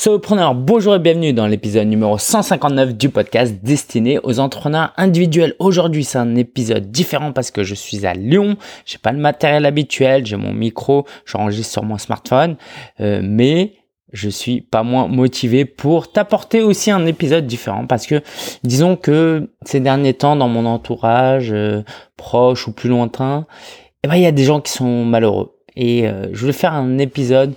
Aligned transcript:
Solopreneur, 0.00 0.54
bonjour 0.54 0.94
et 0.94 1.00
bienvenue 1.00 1.32
dans 1.32 1.48
l'épisode 1.48 1.88
numéro 1.88 2.18
159 2.18 2.94
du 2.94 3.08
podcast 3.08 3.56
destiné 3.64 4.20
aux 4.22 4.38
entrepreneurs 4.38 4.92
individuels. 4.96 5.56
Aujourd'hui, 5.58 6.04
c'est 6.04 6.18
un 6.18 6.36
épisode 6.36 6.92
différent 6.92 7.32
parce 7.32 7.50
que 7.50 7.64
je 7.64 7.74
suis 7.74 8.06
à 8.06 8.14
Lyon. 8.14 8.56
J'ai 8.86 8.98
pas 8.98 9.10
le 9.10 9.18
matériel 9.18 9.66
habituel, 9.66 10.24
j'ai 10.24 10.36
mon 10.36 10.52
micro, 10.52 11.04
j'enregistre 11.26 11.72
sur 11.72 11.82
mon 11.82 11.98
smartphone, 11.98 12.54
euh, 13.00 13.22
mais 13.24 13.72
je 14.12 14.28
suis 14.28 14.60
pas 14.60 14.84
moins 14.84 15.08
motivé 15.08 15.64
pour 15.64 16.12
t'apporter 16.12 16.62
aussi 16.62 16.92
un 16.92 17.04
épisode 17.04 17.48
différent 17.48 17.88
parce 17.88 18.06
que 18.06 18.22
disons 18.62 18.94
que 18.94 19.50
ces 19.62 19.80
derniers 19.80 20.14
temps 20.14 20.36
dans 20.36 20.48
mon 20.48 20.64
entourage 20.64 21.50
euh, 21.52 21.82
proche 22.16 22.68
ou 22.68 22.72
plus 22.72 22.88
lointain, 22.88 23.48
eh 24.04 24.08
ben 24.08 24.14
il 24.14 24.22
y 24.22 24.26
a 24.26 24.32
des 24.32 24.44
gens 24.44 24.60
qui 24.60 24.70
sont 24.70 25.04
malheureux 25.04 25.56
et 25.74 26.06
euh, 26.06 26.28
je 26.32 26.38
voulais 26.38 26.52
faire 26.52 26.74
un 26.74 26.98
épisode 26.98 27.54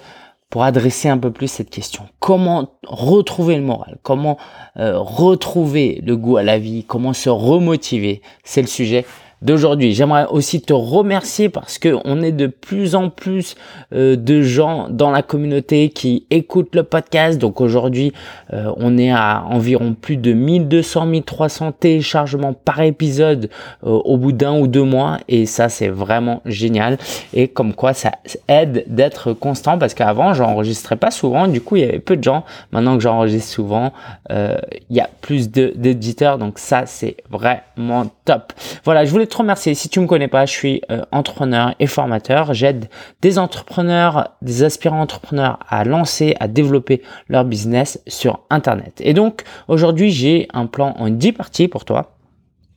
pour 0.51 0.63
adresser 0.63 1.07
un 1.09 1.17
peu 1.17 1.31
plus 1.31 1.47
cette 1.47 1.71
question. 1.71 2.03
Comment 2.19 2.73
retrouver 2.85 3.55
le 3.55 3.63
moral? 3.63 3.97
Comment 4.03 4.37
euh, 4.77 4.99
retrouver 4.99 6.01
le 6.05 6.17
goût 6.17 6.37
à 6.37 6.43
la 6.43 6.59
vie? 6.59 6.83
Comment 6.83 7.13
se 7.13 7.29
remotiver? 7.29 8.21
C'est 8.43 8.61
le 8.61 8.67
sujet 8.67 9.05
d'aujourd'hui. 9.41 9.93
J'aimerais 9.93 10.27
aussi 10.29 10.61
te 10.61 10.73
remercier 10.73 11.49
parce 11.49 11.79
que 11.79 11.97
on 12.05 12.21
est 12.21 12.31
de 12.31 12.47
plus 12.47 12.95
en 12.95 13.09
plus 13.09 13.55
euh, 13.93 14.15
de 14.15 14.41
gens 14.41 14.87
dans 14.89 15.09
la 15.09 15.23
communauté 15.23 15.89
qui 15.89 16.25
écoutent 16.29 16.75
le 16.75 16.83
podcast. 16.83 17.39
Donc 17.39 17.61
aujourd'hui, 17.61 18.13
euh, 18.53 18.71
on 18.77 18.97
est 18.97 19.11
à 19.11 19.43
environ 19.49 19.95
plus 19.99 20.17
de 20.17 20.33
1200 20.33 21.05
1300 21.07 21.71
téléchargements 21.73 22.53
par 22.53 22.81
épisode 22.81 23.49
euh, 23.83 23.89
au 23.89 24.17
bout 24.17 24.31
d'un 24.31 24.59
ou 24.59 24.67
deux 24.67 24.83
mois 24.83 25.17
et 25.27 25.45
ça 25.45 25.69
c'est 25.69 25.87
vraiment 25.87 26.41
génial 26.45 26.97
et 27.33 27.47
comme 27.47 27.73
quoi 27.73 27.93
ça 27.93 28.11
aide 28.47 28.83
d'être 28.87 29.33
constant 29.33 29.77
parce 29.77 29.93
qu'avant 29.93 30.33
j'enregistrais 30.33 30.95
pas 30.95 31.11
souvent, 31.11 31.47
du 31.47 31.61
coup 31.61 31.77
il 31.77 31.81
y 31.81 31.85
avait 31.85 31.99
peu 31.99 32.15
de 32.15 32.23
gens. 32.23 32.43
Maintenant 32.71 32.95
que 32.97 33.03
j'enregistre 33.03 33.51
souvent, 33.51 33.91
il 34.29 34.95
y 34.95 34.99
a 34.99 35.09
plus 35.21 35.49
d'éditeurs 35.49 36.37
donc 36.37 36.59
ça 36.59 36.85
c'est 36.85 37.17
vraiment 37.29 38.05
top. 38.25 38.53
Voilà, 38.83 39.05
je 39.05 39.11
voulais 39.11 39.27
remercier. 39.33 39.73
Si 39.75 39.89
tu 39.89 39.99
me 39.99 40.07
connais 40.07 40.27
pas, 40.27 40.45
je 40.45 40.51
suis 40.51 40.81
euh, 40.91 41.01
entrepreneur 41.11 41.75
et 41.79 41.87
formateur. 41.87 42.53
J'aide 42.53 42.89
des 43.21 43.39
entrepreneurs, 43.39 44.35
des 44.41 44.63
aspirants 44.63 45.01
entrepreneurs 45.01 45.59
à 45.67 45.83
lancer, 45.83 46.35
à 46.39 46.47
développer 46.47 47.01
leur 47.29 47.45
business 47.45 48.01
sur 48.07 48.41
Internet. 48.49 49.01
Et 49.03 49.13
donc, 49.13 49.43
aujourd'hui, 49.67 50.11
j'ai 50.11 50.47
un 50.53 50.65
plan 50.65 50.95
en 50.97 51.09
10 51.09 51.33
parties 51.33 51.67
pour 51.67 51.85
toi. 51.85 52.17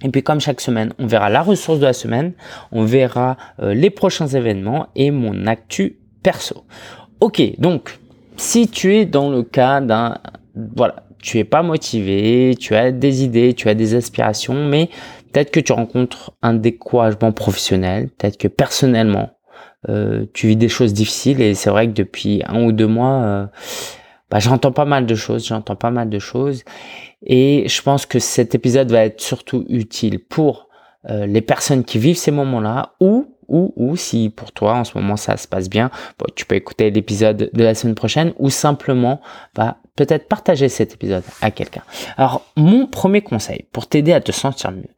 Et 0.03 0.11
puis 0.11 0.23
comme 0.23 0.41
chaque 0.41 0.61
semaine, 0.61 0.93
on 0.99 1.07
verra 1.07 1.31
la 1.31 1.43
ressource 1.43 1.79
de 1.79 1.87
la 1.87 1.95
semaine, 1.95 2.35
on 2.73 2.85
verra 2.85 3.37
euh, 3.61 3.73
les 3.73 3.91
prochains 3.91 4.27
événements 4.27 4.89
et 4.95 5.11
mon 5.11 5.47
actu 5.47 5.99
perso. 6.23 6.65
Ok, 7.21 7.41
donc 7.59 7.99
si 8.37 8.69
tu 8.69 8.95
es 8.97 9.07
dans 9.07 9.31
le 9.31 9.43
cas 9.43 9.81
d'un... 9.81 10.19
Voilà, 10.55 11.05
tu 11.23 11.39
es 11.39 11.45
pas 11.45 11.63
motivé, 11.63 12.55
tu 12.61 12.75
as 12.75 12.93
des 12.93 13.25
idées, 13.25 13.55
tu 13.55 13.69
as 13.69 13.75
des 13.75 13.95
aspirations, 13.95 14.67
mais 14.67 14.91
Peut-être 15.35 15.51
que 15.51 15.59
tu 15.59 15.73
rencontres 15.73 16.33
un 16.43 16.55
découragement 16.55 17.33
professionnel, 17.33 18.09
peut-être 18.11 18.39
que 18.39 18.47
personnellement, 18.47 19.31
euh, 19.89 20.27
tu 20.33 20.47
vis 20.47 20.55
des 20.55 20.69
choses 20.69 20.93
difficiles 20.93 21.43
et 21.43 21.55
c'est 21.55 21.71
vrai 21.71 21.89
que 21.89 21.93
depuis 21.93 22.43
un 22.47 22.63
ou 22.63 22.71
deux 22.71 22.87
mois, 22.87 23.23
euh, 23.25 23.47
bah, 24.31 24.39
j'entends 24.39 24.71
pas 24.71 24.85
mal 24.85 25.07
de 25.07 25.15
choses, 25.17 25.45
j'entends 25.45 25.75
pas 25.75 25.91
mal 25.91 26.09
de 26.09 26.21
choses 26.21 26.63
et 27.27 27.65
je 27.67 27.83
pense 27.83 28.07
que 28.07 28.21
cet 28.21 28.55
épisode 28.55 28.93
va 28.93 29.05
être 29.05 29.21
surtout 29.21 29.65
utile 29.69 30.21
pour 30.21 30.69
euh, 31.11 31.27
les 31.27 31.41
personnes 31.41 31.83
qui 31.83 31.99
vivent 31.99 32.17
ces 32.17 32.31
moments-là 32.31 32.93
ou 33.01 33.27
ou, 33.49 33.73
ou 33.75 33.97
si 33.97 34.31
pour 34.31 34.53
toi 34.53 34.75
en 34.75 34.85
ce 34.85 34.97
moment 34.97 35.17
ça 35.17 35.37
se 35.37 35.49
passe 35.49 35.69
bien, 35.69 35.91
tu 36.37 36.47
peux 36.47 36.55
écouter 36.55 36.93
l'épisode 36.93 37.51
de 37.53 37.63
la 37.65 37.75
semaine 37.75 37.97
prochaine 37.97 38.33
ou 38.39 38.51
simplement 38.51 39.21
bah, 39.57 39.79
peut-être 39.97 40.29
partager 40.29 40.69
cet 40.69 40.95
épisode 40.95 41.23
à 41.41 41.51
quelqu'un. 41.51 41.83
Alors 42.17 42.45
mon 42.57 42.87
premier 42.87 43.23
conseil 43.23 43.67
pour 43.73 43.87
t'aider 43.87 44.13
à 44.13 44.21
te 44.21 44.33
sentir 44.33 44.73
mieux, 44.73 44.89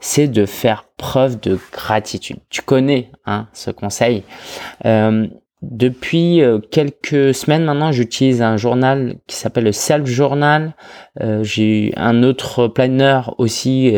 c'est 0.00 0.28
de 0.28 0.46
faire 0.46 0.86
preuve 0.96 1.40
de 1.40 1.58
gratitude. 1.72 2.38
Tu 2.50 2.62
connais 2.62 3.10
hein, 3.26 3.48
ce 3.52 3.70
conseil. 3.70 4.22
Euh, 4.86 5.26
depuis 5.60 6.40
euh, 6.40 6.60
quelques 6.60 7.34
semaines 7.34 7.64
maintenant, 7.64 7.90
j'utilise 7.90 8.42
un 8.42 8.56
journal 8.56 9.16
qui 9.26 9.36
s'appelle 9.36 9.64
le 9.64 9.72
Self 9.72 10.06
Journal. 10.06 10.74
Euh, 11.20 11.42
j'ai 11.42 11.92
un 11.96 12.22
autre 12.22 12.68
planner 12.68 13.22
aussi 13.38 13.92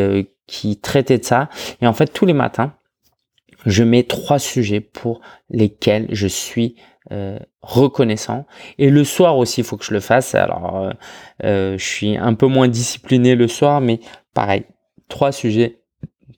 qui 0.47 0.79
traitait 0.79 1.19
de 1.19 1.23
ça. 1.23 1.49
Et 1.81 1.87
en 1.87 1.93
fait, 1.93 2.07
tous 2.07 2.25
les 2.25 2.33
matins, 2.33 2.73
je 3.65 3.83
mets 3.83 4.03
trois 4.03 4.39
sujets 4.39 4.81
pour 4.81 5.21
lesquels 5.49 6.07
je 6.11 6.27
suis 6.27 6.75
euh, 7.11 7.37
reconnaissant. 7.61 8.45
Et 8.77 8.89
le 8.89 9.03
soir 9.03 9.37
aussi, 9.37 9.61
il 9.61 9.63
faut 9.65 9.75
que 9.75 9.83
je 9.83 9.93
le 9.93 9.99
fasse. 9.99 10.33
Alors, 10.33 10.77
euh, 10.77 10.91
euh, 11.43 11.77
je 11.77 11.85
suis 11.85 12.17
un 12.17 12.33
peu 12.33 12.47
moins 12.47 12.67
discipliné 12.67 13.35
le 13.35 13.47
soir, 13.47 13.81
mais 13.81 13.99
pareil, 14.33 14.63
trois 15.09 15.31
sujets 15.31 15.81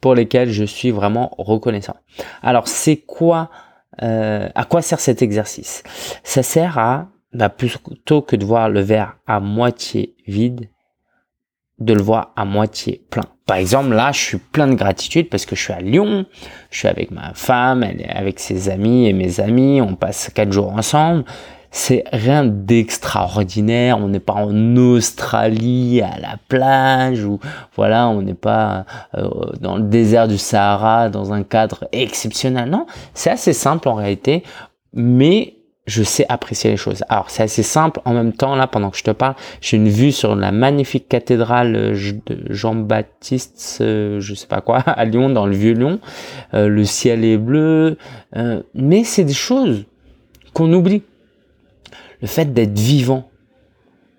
pour 0.02 0.16
lesquels 0.16 0.50
je 0.50 0.64
suis 0.64 0.90
vraiment 0.90 1.34
reconnaissant. 1.38 1.96
Alors, 2.42 2.68
c'est 2.68 2.98
quoi, 2.98 3.50
à 4.00 4.66
quoi 4.66 4.82
sert 4.82 5.00
cet 5.00 5.22
exercice? 5.22 5.84
Ça 6.24 6.44
sert 6.44 6.78
à, 6.80 7.08
bah, 7.34 7.50
plutôt 7.50 8.22
que 8.22 8.36
de 8.36 8.44
voir 8.44 8.68
le 8.68 8.82
verre 8.82 9.18
à 9.28 9.40
moitié 9.40 10.16
vide, 10.28 10.70
de 11.84 11.94
le 11.94 12.02
voir 12.02 12.32
à 12.36 12.46
moitié 12.46 13.02
plein. 13.10 13.24
Par 13.46 13.58
exemple, 13.58 13.90
là, 13.90 14.12
je 14.14 14.20
suis 14.20 14.38
plein 14.38 14.68
de 14.68 14.76
gratitude 14.76 15.30
parce 15.30 15.46
que 15.46 15.56
je 15.56 15.62
suis 15.62 15.74
à 15.74 15.82
Lyon, 15.82 16.26
je 16.72 16.80
suis 16.80 16.88
avec 16.88 17.12
ma 17.12 17.34
femme, 17.34 17.84
elle 17.84 18.02
est 18.02 18.10
avec 18.10 18.40
ses 18.40 18.70
amis 18.70 19.08
et 19.08 19.14
mes 19.14 19.40
amis, 19.42 19.82
on 19.82 19.96
passe 19.96 20.30
quatre 20.34 20.52
jours 20.52 20.72
ensemble. 20.72 21.26
C'est 21.76 22.04
rien 22.14 22.46
d'extraordinaire, 22.46 23.98
on 23.98 24.08
n'est 24.08 24.20
pas 24.20 24.34
en 24.34 24.78
Australie 24.78 26.02
à 26.02 26.20
la 26.20 26.38
plage 26.48 27.26
ou 27.26 27.40
voilà, 27.76 28.08
on 28.08 28.22
n'est 28.22 28.36
pas 28.36 28.86
euh, 29.16 29.28
dans 29.60 29.78
le 29.78 29.84
désert 29.84 30.28
du 30.28 30.38
Sahara 30.38 31.10
dans 31.10 31.34
un 31.34 31.44
cadre 31.44 31.88
exceptionnel. 31.92 32.70
Non, 32.70 32.86
c'est 33.16 33.32
assez 33.32 33.54
simple 33.54 33.90
en 33.90 33.96
réalité, 33.96 34.44
mais 34.94 35.56
je 35.86 36.02
sais 36.04 36.26
apprécier 36.30 36.72
les 36.72 36.78
choses. 36.78 37.04
Alors 37.10 37.30
c'est 37.30 37.44
assez 37.44 37.64
simple. 37.64 38.00
En 38.06 38.14
même 38.14 38.34
temps, 38.34 38.56
là, 38.56 38.68
pendant 38.68 38.90
que 38.90 38.98
je 38.98 39.04
te 39.04 39.12
parle, 39.12 39.36
j'ai 39.60 39.78
une 39.78 39.90
vue 39.90 40.12
sur 40.12 40.36
la 40.36 40.52
magnifique 40.52 41.10
cathédrale 41.10 41.76
euh, 41.76 42.12
de 42.26 42.54
Jean-Baptiste, 42.54 43.80
euh, 43.82 44.20
je 44.20 44.34
sais 44.34 44.48
pas 44.48 44.62
quoi, 44.62 44.78
à 44.86 45.06
Lyon, 45.06 45.30
dans 45.30 45.46
le 45.46 45.56
vieux 45.56 45.74
Lyon. 45.74 46.00
Euh, 46.54 46.68
le 46.68 46.86
ciel 46.86 47.26
est 47.26 47.38
bleu, 47.38 47.98
mais 48.74 49.04
c'est 49.04 49.26
des 49.26 49.34
choses 49.34 49.86
qu'on 50.54 50.72
oublie. 50.72 51.04
Le 52.22 52.28
fait 52.28 52.54
d'être 52.54 52.78
vivant, 52.80 53.30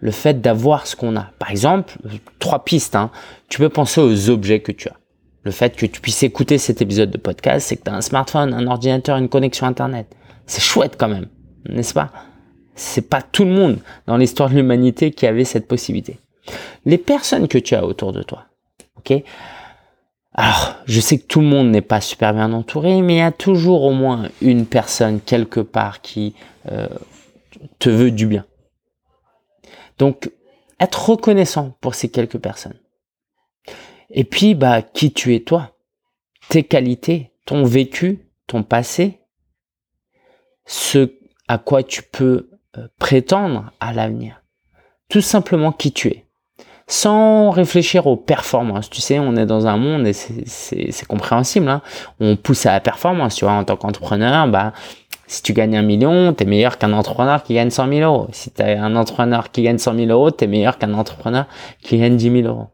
le 0.01 0.11
fait 0.11 0.43
d'avoir 0.43 0.87
ce 0.87 0.95
qu'on 0.95 1.17
a. 1.17 1.31
Par 1.39 1.51
exemple, 1.51 1.95
trois 2.39 2.65
pistes. 2.65 2.97
Hein. 2.97 3.11
Tu 3.49 3.59
peux 3.59 3.71
penser 3.71 4.03
aux 4.03 4.29
objets 4.29 4.61
que 4.61 4.73
tu 4.73 4.89
as. 4.89 4.97
Le 5.45 5.51
fait 5.51 5.75
que 5.75 5.87
tu 5.87 6.01
puisses 6.01 6.23
écouter 6.23 6.59
cet 6.59 6.83
épisode 6.83 7.11
de 7.11 7.19
podcast, 7.19 7.69
c'est 7.69 7.77
que 7.77 7.85
tu 7.85 7.91
un 7.91 8.03
smartphone, 8.03 8.53
un 8.53 8.67
ordinateur, 8.67 9.17
une 9.17 9.29
connexion 9.29 9.67
Internet. 9.67 10.07
C'est 10.47 10.63
chouette 10.63 10.97
quand 10.99 11.09
même 11.09 11.27
n'est-ce 11.69 11.95
pas? 11.95 12.11
C'est 12.75 13.09
pas 13.09 13.23
tout 13.23 13.45
le 13.45 13.53
monde 13.53 13.79
dans 14.07 14.17
l'histoire 14.17 14.51
de 14.51 14.57
l'humanité 14.57 15.13
qui 15.13 15.27
avait 15.27 15.45
cette 15.45 15.69
possibilité. 15.69 16.19
Les 16.85 16.99
personnes 16.99 17.49
que 17.49 17.59
tu 17.59 17.75
as 17.75 17.85
autour 17.85 18.13
de 18.13 18.23
toi, 18.23 18.47
ok? 18.99 19.23
Alors, 20.35 20.75
je 20.87 21.01
sais 21.01 21.19
que 21.19 21.27
tout 21.27 21.41
le 21.41 21.47
monde 21.47 21.71
n'est 21.71 21.81
pas 21.81 22.01
super 22.01 22.35
bien 22.35 22.53
entouré, 22.53 23.01
mais 23.03 23.15
il 23.15 23.19
y 23.19 23.23
a 23.23 23.31
toujours 23.31 23.85
au 23.85 23.93
moins 23.93 24.29
une 24.43 24.67
personne 24.67 25.21
quelque 25.21 25.61
part 25.61 26.01
qui 26.01 26.35
euh, 26.71 26.89
te 27.79 27.89
veut 27.89 28.11
du 28.11 28.27
bien. 28.27 28.45
Donc, 29.99 30.31
être 30.81 31.11
reconnaissant 31.11 31.77
pour 31.81 31.95
ces 31.95 32.09
quelques 32.09 32.39
personnes. 32.39 32.79
Et 34.11 34.25
puis, 34.25 34.57
bah, 34.57 34.83
qui 34.83 35.13
tu 35.13 35.37
es 35.37 35.41
toi, 35.41 35.77
tes 36.49 36.65
qualités, 36.65 37.31
ton 37.47 37.65
vécu, 37.65 38.19
ton 38.49 38.65
passé, 38.65 39.21
ce 40.67 41.13
à 41.49 41.59
quoi 41.59 41.83
tu 41.83 42.03
peux 42.03 42.51
euh, 42.79 42.89
prétendre 42.99 43.71
à 43.81 43.93
l'avenir. 43.93 44.43
Tout 45.09 45.21
simplement 45.21 45.73
qui 45.73 45.93
tu 45.93 46.09
es. 46.09 46.25
Sans 46.87 47.51
réfléchir 47.51 48.07
aux 48.07 48.17
performances. 48.17 48.91
Tu 48.91 49.01
sais, 49.01 49.19
on 49.19 49.37
est 49.37 49.47
dans 49.47 49.67
un 49.67 49.77
monde 49.77 50.07
et 50.07 50.13
c'est 50.13 51.07
compréhensible. 51.07 51.69
Hein. 51.69 51.81
On 52.21 52.37
pousse 52.37 52.67
à 52.67 52.73
la 52.73 52.81
performance. 52.81 53.37
Tu 53.37 53.45
vois, 53.45 53.55
en 53.55 53.65
tant 53.65 53.77
qu'entrepreneur, 53.77 54.49
bah, 54.49 54.75
si 55.27 55.43
tu 55.43 55.55
gagnes 55.55 55.77
un 55.77 55.83
million, 55.83 56.35
tu 56.35 56.43
es 56.43 56.47
meilleur 56.47 56.77
qu'un 56.77 56.93
entrepreneur 56.93 57.43
qui 57.43 57.55
gagne 57.55 57.71
100 57.71 57.89
000 57.89 58.01
euros. 58.01 58.29
Si 58.33 58.51
tu 58.51 58.61
as 58.61 58.83
un 58.83 58.97
entrepreneur 58.97 59.51
qui 59.51 59.63
gagne 59.63 59.79
100 59.79 59.95
000 59.95 60.11
euros, 60.11 60.31
tu 60.31 60.45
es 60.45 60.47
meilleur 60.47 60.79
qu'un 60.79 60.93
entrepreneur 60.93 61.47
qui 61.83 61.99
gagne 61.99 62.17
10 62.17 62.43
000 62.43 62.49
euros. 62.49 62.69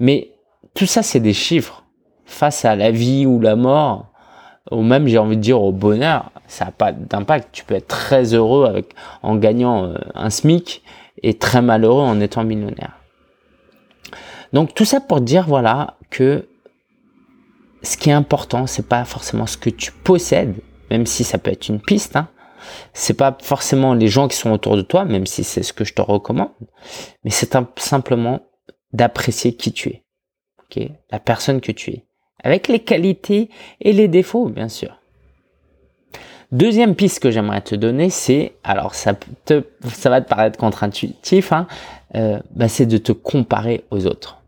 Mais 0.00 0.32
tout 0.74 0.86
ça, 0.86 1.02
c'est 1.02 1.20
des 1.20 1.32
chiffres. 1.32 1.84
Face 2.24 2.64
à 2.64 2.76
la 2.76 2.90
vie 2.90 3.24
ou 3.24 3.40
la 3.40 3.56
mort, 3.56 4.07
ou 4.70 4.82
même 4.82 5.06
j'ai 5.06 5.18
envie 5.18 5.36
de 5.36 5.42
dire 5.42 5.60
au 5.62 5.72
bonheur, 5.72 6.30
ça 6.46 6.66
n'a 6.66 6.70
pas 6.70 6.92
d'impact. 6.92 7.48
Tu 7.52 7.64
peux 7.64 7.74
être 7.74 7.88
très 7.88 8.34
heureux 8.34 8.66
avec, 8.66 8.94
en 9.22 9.36
gagnant 9.36 9.84
euh, 9.84 9.94
un 10.14 10.30
SMIC 10.30 10.82
et 11.22 11.34
très 11.34 11.62
malheureux 11.62 12.02
en 12.02 12.20
étant 12.20 12.44
millionnaire. 12.44 12.98
Donc 14.52 14.74
tout 14.74 14.84
ça 14.84 15.00
pour 15.00 15.20
dire 15.20 15.44
voilà 15.46 15.96
que 16.10 16.48
ce 17.82 17.96
qui 17.96 18.10
est 18.10 18.14
important, 18.14 18.66
c'est 18.66 18.88
pas 18.88 19.04
forcément 19.04 19.46
ce 19.46 19.56
que 19.56 19.70
tu 19.70 19.92
possèdes, 19.92 20.56
même 20.90 21.06
si 21.06 21.24
ça 21.24 21.38
peut 21.38 21.50
être 21.50 21.68
une 21.68 21.80
piste, 21.80 22.16
hein, 22.16 22.28
c'est 22.92 23.14
pas 23.14 23.36
forcément 23.40 23.94
les 23.94 24.08
gens 24.08 24.28
qui 24.28 24.36
sont 24.36 24.50
autour 24.50 24.76
de 24.76 24.82
toi, 24.82 25.04
même 25.04 25.26
si 25.26 25.44
c'est 25.44 25.62
ce 25.62 25.72
que 25.72 25.84
je 25.84 25.94
te 25.94 26.02
recommande, 26.02 26.50
mais 27.24 27.30
c'est 27.30 27.56
simplement 27.76 28.40
d'apprécier 28.92 29.54
qui 29.54 29.72
tu 29.72 29.90
es, 29.90 30.04
ok, 30.58 30.90
la 31.10 31.20
personne 31.20 31.60
que 31.60 31.72
tu 31.72 31.90
es, 31.90 32.07
avec 32.42 32.68
les 32.68 32.80
qualités 32.80 33.50
et 33.80 33.92
les 33.92 34.08
défauts, 34.08 34.48
bien 34.48 34.68
sûr. 34.68 34.98
Deuxième 36.50 36.94
piste 36.94 37.20
que 37.20 37.30
j'aimerais 37.30 37.60
te 37.60 37.74
donner, 37.74 38.08
c'est, 38.08 38.54
alors 38.64 38.94
ça, 38.94 39.12
te, 39.44 39.64
ça 39.84 40.08
va 40.08 40.22
te 40.22 40.28
paraître 40.28 40.58
contre-intuitif, 40.58 41.52
hein, 41.52 41.66
euh, 42.14 42.40
bah, 42.52 42.68
c'est 42.68 42.86
de 42.86 42.96
te 42.96 43.12
comparer 43.12 43.84
aux 43.90 44.06
autres. 44.06 44.38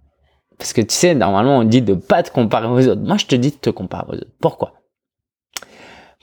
Parce 0.57 0.73
que 0.73 0.81
tu 0.83 0.95
sais, 0.95 1.15
normalement 1.15 1.59
on 1.59 1.65
dit 1.65 1.81
de 1.81 1.95
pas 1.95 2.23
te 2.23 2.31
comparer 2.31 2.67
aux 2.67 2.87
autres. 2.87 3.01
Moi 3.01 3.17
je 3.17 3.27
te 3.27 3.35
dis 3.35 3.51
de 3.51 3.57
te 3.57 3.71
comparer 3.71 4.05
aux 4.09 4.15
autres. 4.17 4.31
Pourquoi? 4.41 4.75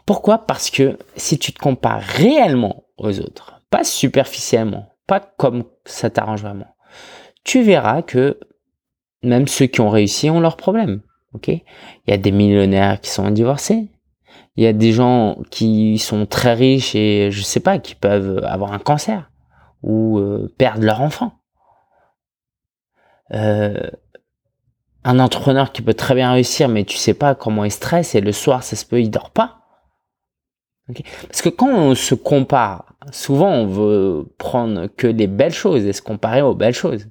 Pourquoi? 0.05 0.37
Parce 0.37 0.69
que 0.69 0.97
si 1.15 1.39
tu 1.39 1.51
te 1.51 1.59
compares 1.59 2.01
réellement 2.01 2.83
aux 2.97 3.19
autres, 3.19 3.61
pas 3.71 3.83
superficiellement, 3.83 4.93
pas 5.07 5.19
comme 5.19 5.63
ça 5.85 6.11
t'arrange 6.11 6.43
vraiment, 6.43 6.67
tu 7.43 7.63
verras 7.63 8.03
que 8.03 8.39
même 9.23 9.47
ceux 9.47 9.65
qui 9.65 9.81
ont 9.81 9.89
réussi 9.89 10.29
ont 10.29 10.39
leurs 10.39 10.57
problèmes. 10.57 11.01
Ok 11.37 11.49
Il 11.49 11.63
y 12.07 12.13
a 12.13 12.17
des 12.17 12.31
millionnaires 12.31 12.99
qui 12.99 13.11
sont 13.11 13.29
divorcés. 13.29 13.87
Il 14.55 14.63
y 14.63 14.67
a 14.67 14.73
des 14.73 14.91
gens 14.91 15.37
qui 15.51 15.99
sont 15.99 16.25
très 16.25 16.55
riches 16.55 16.95
et 16.95 17.29
je 17.31 17.41
sais 17.43 17.59
pas, 17.59 17.77
qui 17.77 17.93
peuvent 17.93 18.43
avoir 18.43 18.73
un 18.73 18.79
cancer 18.79 19.29
ou 19.83 20.17
euh, 20.17 20.51
perdre 20.57 20.83
leur 20.83 21.01
enfant. 21.01 21.33
Euh, 23.33 23.91
un 25.03 25.19
entrepreneur 25.19 25.71
qui 25.71 25.83
peut 25.83 25.93
très 25.93 26.15
bien 26.15 26.31
réussir, 26.31 26.69
mais 26.69 26.85
tu 26.85 26.97
sais 26.97 27.13
pas 27.13 27.35
comment 27.35 27.65
il 27.65 27.71
stresse 27.71 28.15
et 28.15 28.21
le 28.21 28.31
soir, 28.31 28.63
ça 28.63 28.75
se 28.75 28.83
peut, 28.83 28.99
il 28.99 29.11
dort 29.11 29.29
pas. 29.29 29.59
Parce 31.27 31.43
que 31.43 31.49
quand 31.49 31.69
on 31.69 31.93
se 31.93 32.15
compare, 32.15 32.95
souvent 33.11 33.51
on 33.51 33.67
veut 33.67 34.25
prendre 34.39 34.87
que 34.87 35.05
les 35.05 35.27
belles 35.27 35.53
choses 35.53 35.85
et 35.85 35.93
se 35.93 36.01
comparer 36.01 36.41
aux 36.41 36.55
belles 36.55 36.73
choses. 36.73 37.07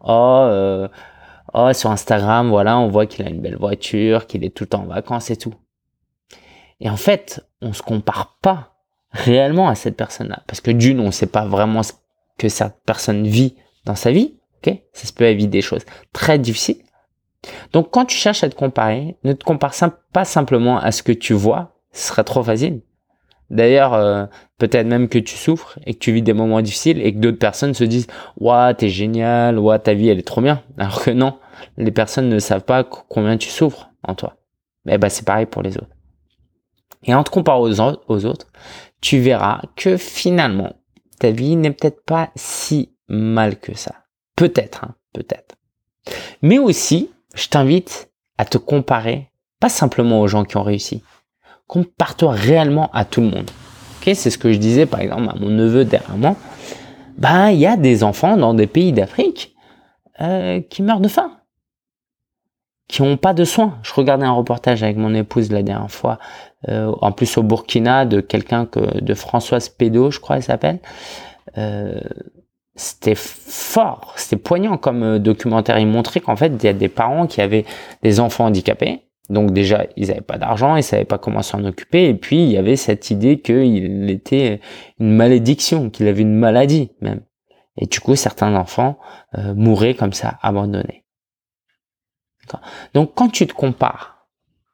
Oh, 0.00 0.40
euh, 0.48 0.88
oh 1.54 1.72
sur 1.72 1.90
Instagram, 1.90 2.48
voilà, 2.48 2.78
on 2.78 2.88
voit 2.88 3.06
qu'il 3.06 3.26
a 3.26 3.28
une 3.28 3.40
belle 3.40 3.56
voiture, 3.56 4.26
qu'il 4.26 4.44
est 4.44 4.54
tout 4.54 4.64
le 4.64 4.68
temps 4.68 4.82
en 4.82 4.86
vacances 4.86 5.30
et 5.30 5.36
tout. 5.36 5.54
Et 6.80 6.88
en 6.88 6.96
fait, 6.96 7.44
on 7.60 7.72
se 7.72 7.82
compare 7.82 8.38
pas 8.42 8.74
réellement 9.10 9.68
à 9.68 9.74
cette 9.74 9.96
personne-là. 9.96 10.42
Parce 10.46 10.60
que 10.60 10.70
d'une, 10.70 11.00
on 11.00 11.06
ne 11.06 11.10
sait 11.10 11.26
pas 11.26 11.44
vraiment 11.44 11.82
ce 11.82 11.92
que 12.38 12.48
cette 12.48 12.76
personne 12.86 13.26
vit 13.26 13.56
dans 13.84 13.96
sa 13.96 14.12
vie. 14.12 14.36
Ça 14.92 15.06
se 15.06 15.12
peut 15.12 15.24
éviter 15.24 15.48
des 15.48 15.62
choses 15.62 15.84
très 16.12 16.38
difficiles. 16.38 16.82
Donc 17.72 17.90
quand 17.90 18.04
tu 18.04 18.16
cherches 18.16 18.44
à 18.44 18.50
te 18.50 18.54
comparer, 18.54 19.16
ne 19.24 19.32
te 19.32 19.44
compare 19.44 19.74
pas 20.12 20.24
simplement 20.24 20.78
à 20.78 20.92
ce 20.92 21.02
que 21.02 21.12
tu 21.12 21.32
vois, 21.32 21.76
ce 21.92 22.08
serait 22.08 22.24
trop 22.24 22.42
facile. 22.42 22.82
D'ailleurs, 23.50 23.94
euh, 23.94 24.26
peut-être 24.58 24.86
même 24.86 25.08
que 25.08 25.18
tu 25.18 25.36
souffres 25.36 25.78
et 25.84 25.94
que 25.94 25.98
tu 25.98 26.12
vis 26.12 26.22
des 26.22 26.32
moments 26.32 26.62
difficiles 26.62 27.00
et 27.02 27.12
que 27.12 27.18
d'autres 27.18 27.38
personnes 27.38 27.74
se 27.74 27.84
disent 27.84 28.06
"Ouah, 28.38 28.74
t'es 28.74 28.88
génial, 28.88 29.58
ouah, 29.58 29.78
ta 29.78 29.92
vie 29.94 30.08
elle 30.08 30.18
est 30.18 30.26
trop 30.26 30.40
bien." 30.40 30.62
Alors 30.78 31.02
que 31.02 31.10
non, 31.10 31.38
les 31.76 31.90
personnes 31.90 32.28
ne 32.28 32.38
savent 32.38 32.64
pas 32.64 32.84
combien 32.84 33.36
tu 33.36 33.48
souffres 33.48 33.90
en 34.02 34.14
toi. 34.14 34.36
Mais 34.84 34.98
bah 34.98 35.10
c'est 35.10 35.26
pareil 35.26 35.46
pour 35.46 35.62
les 35.62 35.76
autres. 35.76 35.94
Et 37.04 37.14
en 37.14 37.24
te 37.24 37.30
comparant 37.30 37.62
aux, 37.62 37.80
aux 37.80 38.24
autres, 38.24 38.46
tu 39.00 39.18
verras 39.18 39.62
que 39.76 39.96
finalement, 39.96 40.74
ta 41.18 41.30
vie 41.30 41.56
n'est 41.56 41.72
peut-être 41.72 42.04
pas 42.04 42.30
si 42.36 42.92
mal 43.08 43.58
que 43.58 43.76
ça. 43.76 43.94
Peut-être, 44.36 44.84
hein, 44.84 44.94
peut-être. 45.12 45.56
Mais 46.42 46.58
aussi, 46.58 47.10
je 47.34 47.48
t'invite 47.48 48.10
à 48.38 48.44
te 48.44 48.58
comparer, 48.58 49.30
pas 49.58 49.68
simplement 49.68 50.20
aux 50.20 50.28
gens 50.28 50.44
qui 50.44 50.56
ont 50.56 50.62
réussi. 50.62 51.02
Compare-toi 51.70 52.32
réellement 52.32 52.90
à 52.92 53.04
tout 53.04 53.20
le 53.20 53.28
monde. 53.28 53.48
Ok, 54.00 54.10
c'est 54.14 54.30
ce 54.30 54.38
que 54.38 54.52
je 54.52 54.58
disais 54.58 54.86
par 54.86 54.98
exemple 54.98 55.30
à 55.30 55.38
mon 55.38 55.50
neveu 55.50 55.84
derrière 55.84 56.16
moi. 56.16 56.34
Ben, 57.16 57.50
il 57.50 57.60
y 57.60 57.66
a 57.66 57.76
des 57.76 58.02
enfants 58.02 58.36
dans 58.36 58.54
des 58.54 58.66
pays 58.66 58.92
d'Afrique 58.92 59.54
euh, 60.20 60.60
qui 60.68 60.82
meurent 60.82 60.98
de 60.98 61.06
faim, 61.06 61.30
qui 62.88 63.02
n'ont 63.02 63.16
pas 63.16 63.34
de 63.34 63.44
soins. 63.44 63.78
Je 63.84 63.94
regardais 63.94 64.26
un 64.26 64.32
reportage 64.32 64.82
avec 64.82 64.96
mon 64.96 65.14
épouse 65.14 65.52
la 65.52 65.62
dernière 65.62 65.92
fois, 65.92 66.18
euh, 66.68 66.92
en 67.02 67.12
plus 67.12 67.38
au 67.38 67.44
Burkina, 67.44 68.04
de 68.04 68.20
quelqu'un 68.20 68.66
que 68.66 69.00
de 69.00 69.14
Françoise 69.14 69.68
Pédo, 69.68 70.10
je 70.10 70.18
crois, 70.18 70.38
elle 70.38 70.42
s'appelle. 70.42 70.80
Euh, 71.56 72.00
c'était 72.74 73.14
fort, 73.14 74.14
c'était 74.16 74.42
poignant 74.42 74.76
comme 74.76 75.04
euh, 75.04 75.18
documentaire. 75.20 75.78
Il 75.78 75.86
montrait 75.86 76.18
qu'en 76.18 76.34
fait, 76.34 76.48
il 76.48 76.64
y 76.64 76.68
a 76.68 76.72
des 76.72 76.88
parents 76.88 77.28
qui 77.28 77.40
avaient 77.40 77.64
des 78.02 78.18
enfants 78.18 78.46
handicapés. 78.46 79.04
Donc 79.30 79.52
déjà, 79.52 79.86
ils 79.96 80.08
n'avaient 80.08 80.20
pas 80.20 80.38
d'argent, 80.38 80.74
ils 80.76 80.82
savaient 80.82 81.04
pas 81.04 81.18
comment 81.18 81.42
s'en 81.42 81.64
occuper. 81.64 82.08
Et 82.08 82.14
puis, 82.14 82.42
il 82.42 82.50
y 82.50 82.58
avait 82.58 82.76
cette 82.76 83.10
idée 83.10 83.40
qu'il 83.40 84.10
était 84.10 84.60
une 84.98 85.14
malédiction, 85.14 85.88
qu'il 85.88 86.08
avait 86.08 86.22
une 86.22 86.34
maladie 86.34 86.90
même. 87.00 87.22
Et 87.76 87.86
du 87.86 88.00
coup, 88.00 88.16
certains 88.16 88.54
enfants 88.56 88.98
euh, 89.38 89.54
mouraient 89.54 89.94
comme 89.94 90.12
ça, 90.12 90.38
abandonnés. 90.42 91.04
Donc, 92.94 93.14
quand 93.14 93.28
tu 93.28 93.46
te 93.46 93.52
compares, 93.52 94.26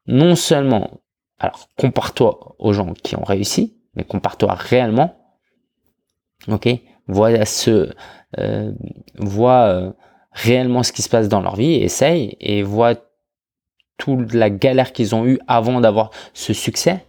non 0.07 0.35
seulement, 0.35 1.03
alors 1.39 1.69
compare-toi 1.77 2.57
aux 2.59 2.73
gens 2.73 2.95
qui 2.95 3.15
ont 3.15 3.25
réussi, 3.25 3.77
mais 3.95 4.05
compare-toi 4.05 4.55
réellement, 4.55 5.17
ok? 6.49 6.69
Voit 7.07 7.45
ce, 7.45 7.93
euh, 8.39 8.73
voit 9.19 9.67
euh, 9.69 9.93
réellement 10.33 10.83
ce 10.83 10.93
qui 10.93 11.03
se 11.03 11.11
passe 11.11 11.29
dans 11.29 11.43
leur 11.43 11.57
vie, 11.57 11.75
essaye 11.75 12.37
et 12.41 12.63
voit 12.63 12.95
toute 13.99 14.35
la 14.35 14.51
galère 14.51 14.93
qu'ils 14.93 15.15
ont 15.15 15.27
eue 15.27 15.39
avant 15.49 15.81
d'avoir 15.81 16.11
ce 16.35 16.53
succès, 16.53 17.05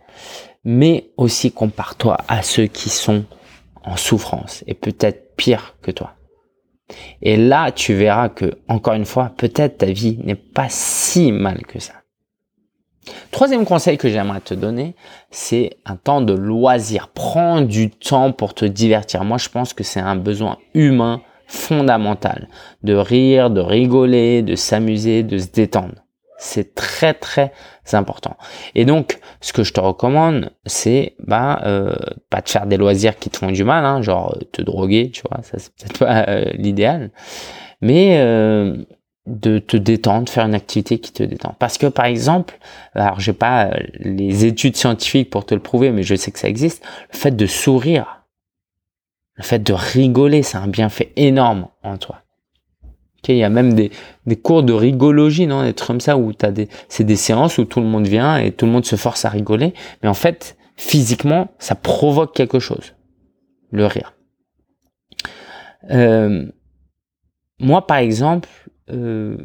mais 0.63 1.10
aussi 1.18 1.51
compare-toi 1.51 2.18
à 2.28 2.42
ceux 2.42 2.68
qui 2.68 2.89
sont 2.89 3.25
en 3.84 3.95
souffrance 3.95 4.63
et 4.68 4.74
peut-être 4.74 5.36
pire 5.36 5.75
que 5.81 5.92
toi. 5.92 6.13
Et 7.22 7.38
là, 7.38 7.72
tu 7.72 7.94
verras 7.94 8.30
que, 8.30 8.60
encore 8.68 8.94
une 8.94 9.06
fois, 9.06 9.31
peut-être 9.38 9.80
ta 9.80 9.88
vie 9.88 10.19
n'est 10.24 10.36
pas 10.36 10.68
si 10.69 11.31
mal 11.31 11.66
que 11.66 11.80
ça. 11.80 11.94
Troisième 13.31 13.66
conseil 13.66 13.98
que 13.98 14.10
j'aimerais 14.10 14.42
te 14.42 14.54
donner, 14.54 14.95
c'est 15.31 15.78
un 15.86 15.95
temps 15.95 16.22
de 16.22 16.34
loisir. 16.34 17.10
Prends 17.13 17.62
du 17.62 17.89
temps 17.89 18.31
pour 18.31 18.54
te 18.54 18.66
divertir. 18.66 19.24
Moi, 19.24 19.38
je 19.38 19.50
pense 19.50 19.74
que 19.74 19.84
c'est 19.84 20.00
un 20.00 20.16
besoin 20.16 20.57
humain 20.74 21.22
fondamental. 21.45 22.50
De 22.84 22.94
rire, 22.94 23.50
de 23.50 23.62
rigoler, 23.62 24.42
de 24.42 24.56
s'amuser, 24.56 25.24
de 25.24 25.38
se 25.38 25.48
détendre. 25.48 25.95
C'est 26.38 26.75
très 26.75 27.13
très 27.13 27.51
important. 27.94 28.38
Et 28.75 28.86
donc, 28.86 29.19
ce 29.42 29.54
que 29.54 29.63
je 29.63 29.74
te 29.74 29.80
recommande, 29.80 30.51
c'est 30.66 31.16
bah 31.19 31.62
euh, 31.66 31.95
pas 32.30 32.42
de 32.42 32.50
faire 32.50 32.68
des 32.68 32.78
loisirs 32.78 33.18
qui 33.18 33.30
te 33.30 33.38
font 33.38 33.51
du 33.51 33.63
mal, 33.63 33.86
hein, 33.86 34.01
genre 34.01 34.38
te 34.51 34.62
droguer, 34.62 35.10
tu 35.12 35.24
vois, 35.30 35.42
ça 35.42 35.57
c'est 35.57 35.74
peut-être 35.74 36.00
pas 36.06 36.25
euh, 36.28 36.51
l'idéal, 36.54 37.12
mais 37.82 38.17
euh, 38.20 38.86
de 39.27 39.60
te 39.60 39.75
détendre, 39.75 40.29
faire 40.29 40.46
une 40.46 40.56
activité 40.56 41.00
qui 41.00 41.12
te 41.12 41.22
détend. 41.22 41.56
Parce 41.60 41.77
que 41.77 41.88
par 41.88 42.06
exemple, 42.06 42.58
alors 42.94 43.20
j'ai 43.20 43.34
pas 43.34 43.65
euh, 43.65 43.79
les 44.00 44.46
études 44.46 44.77
scientifiques 44.77 45.29
pour 45.29 45.46
te 45.46 45.53
le 45.53 45.62
prouver, 45.62 45.91
mais 45.91 46.03
je 46.03 46.15
sais 46.15 46.32
que 46.32 46.39
ça 46.39 46.48
existe, 46.48 46.84
le 47.12 47.17
fait 47.17 47.36
de 47.36 47.46
sourire, 47.46 48.24
le 49.36 49.44
fait 49.44 49.62
de 49.62 49.74
rigoler, 49.74 50.44
c'est 50.44 50.58
un 50.58 50.67
bienfait 50.67 51.12
énorme 51.15 51.67
en 51.84 51.98
toi. 51.98 52.22
Il 53.34 53.39
y 53.39 53.43
a 53.43 53.50
même 53.50 53.74
des, 53.74 53.91
cours 54.41 54.63
de 54.63 54.74
rigologie, 54.74 55.48
non, 55.48 55.63
des 55.63 55.74
trucs 55.74 55.88
comme 55.88 56.01
ça 56.01 56.17
où 56.17 56.34
t'as 56.34 56.51
des, 56.51 56.67
c'est 56.89 57.03
des 57.03 57.15
séances 57.15 57.57
où 57.57 57.65
tout 57.65 57.79
le 57.79 57.86
monde 57.86 58.07
vient 58.07 58.38
et 58.38 58.51
tout 58.51 58.65
le 58.65 58.72
monde 58.72 58.86
se 58.86 58.96
force 58.96 59.25
à 59.25 59.29
rigoler, 59.29 59.74
mais 60.03 60.10
en 60.10 60.13
fait, 60.13 60.57
physiquement, 60.75 61.50
ça 61.60 61.75
provoque 61.75 62.36
quelque 62.36 62.60
chose, 62.60 62.93
le 63.72 63.86
rire. 63.86 64.13
Euh, 65.89 66.46
moi, 67.60 67.88
par 67.88 67.98
exemple, 67.98 68.50
euh, 68.91 69.38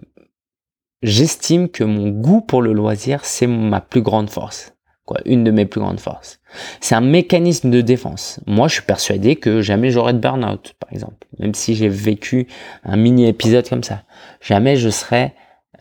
j'estime 1.02 1.68
que 1.68 1.84
mon 1.84 2.10
goût 2.10 2.40
pour 2.40 2.62
le 2.62 2.72
loisir, 2.72 3.24
c'est 3.24 3.46
ma 3.46 3.80
plus 3.80 4.02
grande 4.02 4.30
force. 4.30 4.71
Quoi, 5.04 5.18
une 5.24 5.42
de 5.42 5.50
mes 5.50 5.66
plus 5.66 5.80
grandes 5.80 5.98
forces. 5.98 6.38
C'est 6.80 6.94
un 6.94 7.00
mécanisme 7.00 7.70
de 7.70 7.80
défense. 7.80 8.38
Moi, 8.46 8.68
je 8.68 8.74
suis 8.74 8.82
persuadé 8.82 9.34
que 9.34 9.60
jamais 9.60 9.90
j'aurai 9.90 10.12
de 10.12 10.18
burn-out, 10.18 10.74
par 10.78 10.92
exemple. 10.92 11.26
Même 11.40 11.54
si 11.54 11.74
j'ai 11.74 11.88
vécu 11.88 12.46
un 12.84 12.96
mini 12.96 13.26
épisode 13.26 13.68
comme 13.68 13.82
ça. 13.82 14.04
Jamais 14.40 14.76
je 14.76 14.90
serai 14.90 15.32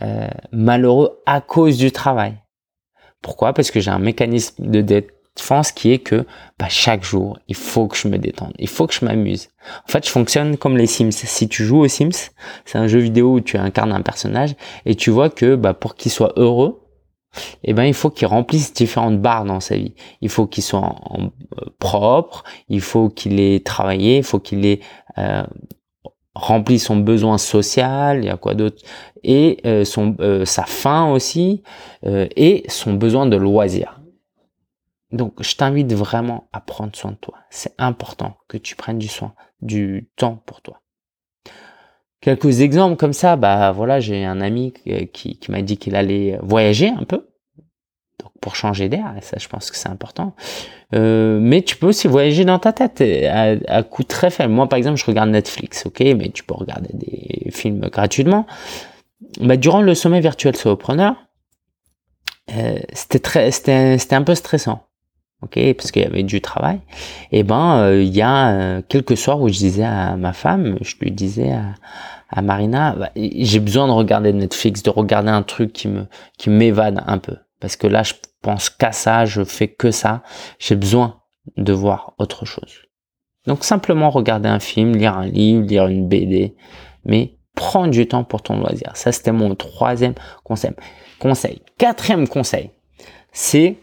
euh, 0.02 0.28
malheureux 0.52 1.22
à 1.28 1.40
cause 1.40 1.78
du 1.78 1.92
travail. 1.92 2.34
Pourquoi? 3.22 3.54
Parce 3.54 3.70
que 3.70 3.80
j'ai 3.80 3.92
un 3.92 4.00
mécanisme 4.00 4.66
de, 4.66 4.82
défense 4.82 5.72
qui 5.72 5.92
est 5.92 6.00
que 6.00 6.26
bah, 6.58 6.68
chaque 6.68 7.04
jour, 7.04 7.38
il 7.48 7.56
faut 7.56 7.88
que 7.88 7.98
je 7.98 8.08
me 8.08 8.18
détende, 8.18 8.54
il 8.58 8.68
faut 8.68 8.88
que 8.88 8.94
je 8.94 9.06
m'amuse. 9.06 9.50
En 9.88 9.92
fait, 9.92 10.06
je 10.06 10.12
fonctionne 10.12 10.58
comme 10.58 10.78
les 10.78 10.88
Sims. 10.88 11.12
Si 11.12 11.48
tu 11.48 11.64
joues 11.64 11.82
aux 11.82 11.88
Sims, 11.88 12.32
c'est 12.66 12.78
un 12.78 12.88
jeu 12.88 13.00
vidéo 13.00 13.36
où 13.36 13.42
tu 13.42 13.58
incarnes 13.58 13.94
un 13.94 14.02
personnage 14.02 14.56
et 14.86 14.96
tu 14.96 15.12
vois 15.12 15.30
que 15.30 15.56
bah, 15.56 15.74
pour 15.74 15.96
qu'il 15.96 16.12
soit 16.12 16.34
heureux, 16.36 16.81
eh 17.64 17.74
ben, 17.74 17.84
il 17.84 17.94
faut 17.94 18.10
qu'il 18.10 18.28
remplisse 18.28 18.74
différentes 18.74 19.22
barres 19.22 19.46
dans 19.46 19.60
sa 19.60 19.76
vie. 19.76 19.94
Il 20.22 20.30
faut 20.30 20.48
qu'il 20.48 20.64
soit 20.64 20.96
euh, 21.18 21.66
propre, 21.80 22.44
il 22.70 22.82
faut 22.82 23.10
qu'il 23.10 23.40
ait 23.40 23.62
travaillé, 23.62 24.18
il 24.18 24.24
faut 24.24 24.40
qu'il 24.40 24.66
ait 24.66 24.82
euh, 25.18 25.44
rempli 26.36 26.80
son 26.80 26.98
besoin 26.98 27.38
social, 27.38 28.20
il 28.20 28.26
y 28.26 28.30
a 28.30 28.38
quoi 28.38 28.54
d'autre, 28.54 28.82
et 29.24 29.60
euh, 29.66 30.46
sa 30.46 30.64
faim 30.64 31.12
aussi, 31.12 31.64
et 32.04 32.64
son 32.68 32.94
besoin 32.94 33.26
de 33.26 33.38
loisir. 33.38 34.02
Donc, 35.12 35.44
je 35.44 35.56
t'invite 35.56 35.94
vraiment 35.94 36.48
à 36.54 36.62
prendre 36.62 36.96
soin 36.96 37.12
de 37.12 37.18
toi. 37.18 37.36
C'est 37.50 37.74
important 37.78 38.38
que 38.48 38.58
tu 38.58 38.76
prennes 38.78 38.98
du 38.98 39.10
soin, 39.10 39.34
du 39.62 40.10
temps 40.16 40.42
pour 40.46 40.62
toi. 40.62 40.81
Quelques 42.22 42.62
exemples 42.62 42.98
comme 42.98 43.14
ça, 43.14 43.36
bah 43.36 43.72
voilà, 43.72 44.00
j'ai 44.00 44.24
un 44.24 44.42
ami 44.42 44.74
qui, 45.12 45.38
qui 45.40 45.52
m'a 45.52 45.62
dit 45.64 45.78
qu'il 45.78 45.96
allait 45.96 46.38
voyager 46.44 46.90
un 46.90 47.04
peu, 47.04 47.28
donc 48.20 48.32
pour 48.40 48.56
changer 48.56 48.90
d'air, 48.90 49.16
ça 49.22 49.38
je 49.40 49.48
pense 49.48 49.72
que 49.72 49.78
c'est 49.78 49.90
important. 49.90 50.36
Euh, 50.94 51.40
mais 51.42 51.64
tu 51.64 51.78
peux 51.78 51.88
aussi 51.88 52.08
voyager 52.08 52.46
dans 52.46 52.60
ta 52.60 52.74
tête 52.74 53.02
à, 53.28 53.56
à 53.68 53.82
coût 53.82 54.04
très 54.04 54.30
faible. 54.30 54.54
Moi 54.54 54.70
par 54.70 54.78
exemple, 54.78 55.00
je 55.00 55.06
regarde 55.06 55.32
Netflix, 55.32 55.86
ok, 55.88 56.00
mais 56.00 56.30
tu 56.30 56.44
peux 56.44 56.54
regarder 56.54 56.92
des 56.94 57.50
films 57.52 57.80
gratuitement. 57.90 58.46
Bah, 59.40 59.58
durant 59.58 59.82
le 59.82 59.96
sommet 59.96 60.20
virtuel 60.20 60.56
solopreneur, 60.56 61.16
euh, 62.56 62.78
c'était 62.94 63.20
très, 63.20 63.50
c'était, 63.52 63.98
c'était 63.98 64.16
un 64.16 64.24
peu 64.24 64.36
stressant 64.36 64.88
ok, 65.42 65.74
parce 65.76 65.92
qu'il 65.92 66.04
y 66.04 66.06
avait 66.06 66.24
du 66.24 66.42
travail, 66.42 66.80
et 67.32 67.44
ben 67.44 67.80
euh, 67.80 68.04
il 68.04 68.16
y 68.16 68.22
a 68.22 68.52
euh, 68.52 68.82
quelques 68.88 69.18
soirs 69.18 69.42
où 69.42 69.48
je 69.48 69.58
disais 69.58 69.84
à 69.84 70.16
ma 70.16 70.34
femme, 70.34 70.78
je 70.82 70.96
lui 71.02 71.12
disais 71.12 71.52
à, 72.30 72.42
Marina, 72.42 72.96
bah, 72.96 73.10
j'ai 73.16 73.60
besoin 73.60 73.88
de 73.88 73.92
regarder 73.92 74.32
Netflix, 74.32 74.84
de 74.84 74.90
regarder 74.90 75.30
un 75.30 75.44
truc 75.44 75.74
qui 75.74 75.88
me 75.88 76.06
qui 76.38 76.50
m'évade 76.50 77.04
un 77.06 77.18
peu, 77.18 77.36
parce 77.60 77.76
que 77.76 77.88
là 77.88 78.04
je 78.04 78.14
pense 78.42 78.70
qu'à 78.70 78.92
ça, 78.92 79.26
je 79.26 79.44
fais 79.44 79.68
que 79.68 79.92
ça, 79.92 80.24
j'ai 80.60 80.76
besoin 80.76 81.20
de 81.58 81.74
voir 81.74 82.14
autre 82.18 82.46
chose. 82.46 82.84
Donc 83.48 83.64
simplement 83.64 84.10
regarder 84.10 84.48
un 84.48 84.60
film, 84.60 84.96
lire 84.96 85.18
un 85.18 85.26
livre, 85.26 85.66
lire 85.66 85.88
une 85.88 86.08
BD, 86.08 86.56
mais 87.04 87.36
prendre 87.56 87.90
du 87.90 88.08
temps 88.08 88.24
pour 88.24 88.44
ton 88.44 88.58
loisir. 88.60 88.92
Ça 88.96 89.12
c'était 89.12 89.32
mon 89.32 89.56
troisième 89.56 90.14
conseil. 90.44 90.72
Conseil. 91.20 91.62
Quatrième 91.78 92.28
conseil, 92.28 92.72
c'est 93.32 93.78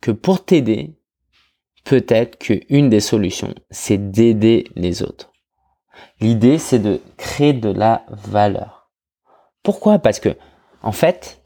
que 0.00 0.10
pour 0.10 0.44
t'aider, 0.44 0.98
peut-être 1.84 2.38
qu'une 2.38 2.90
des 2.90 3.00
solutions, 3.00 3.54
c'est 3.70 4.10
d'aider 4.10 4.68
les 4.74 5.02
autres. 5.02 5.32
L'idée, 6.20 6.58
c'est 6.58 6.78
de 6.78 7.00
créer 7.16 7.52
de 7.52 7.70
la 7.70 8.04
valeur. 8.08 8.90
Pourquoi? 9.62 9.98
Parce 9.98 10.20
que, 10.20 10.36
en 10.82 10.92
fait, 10.92 11.42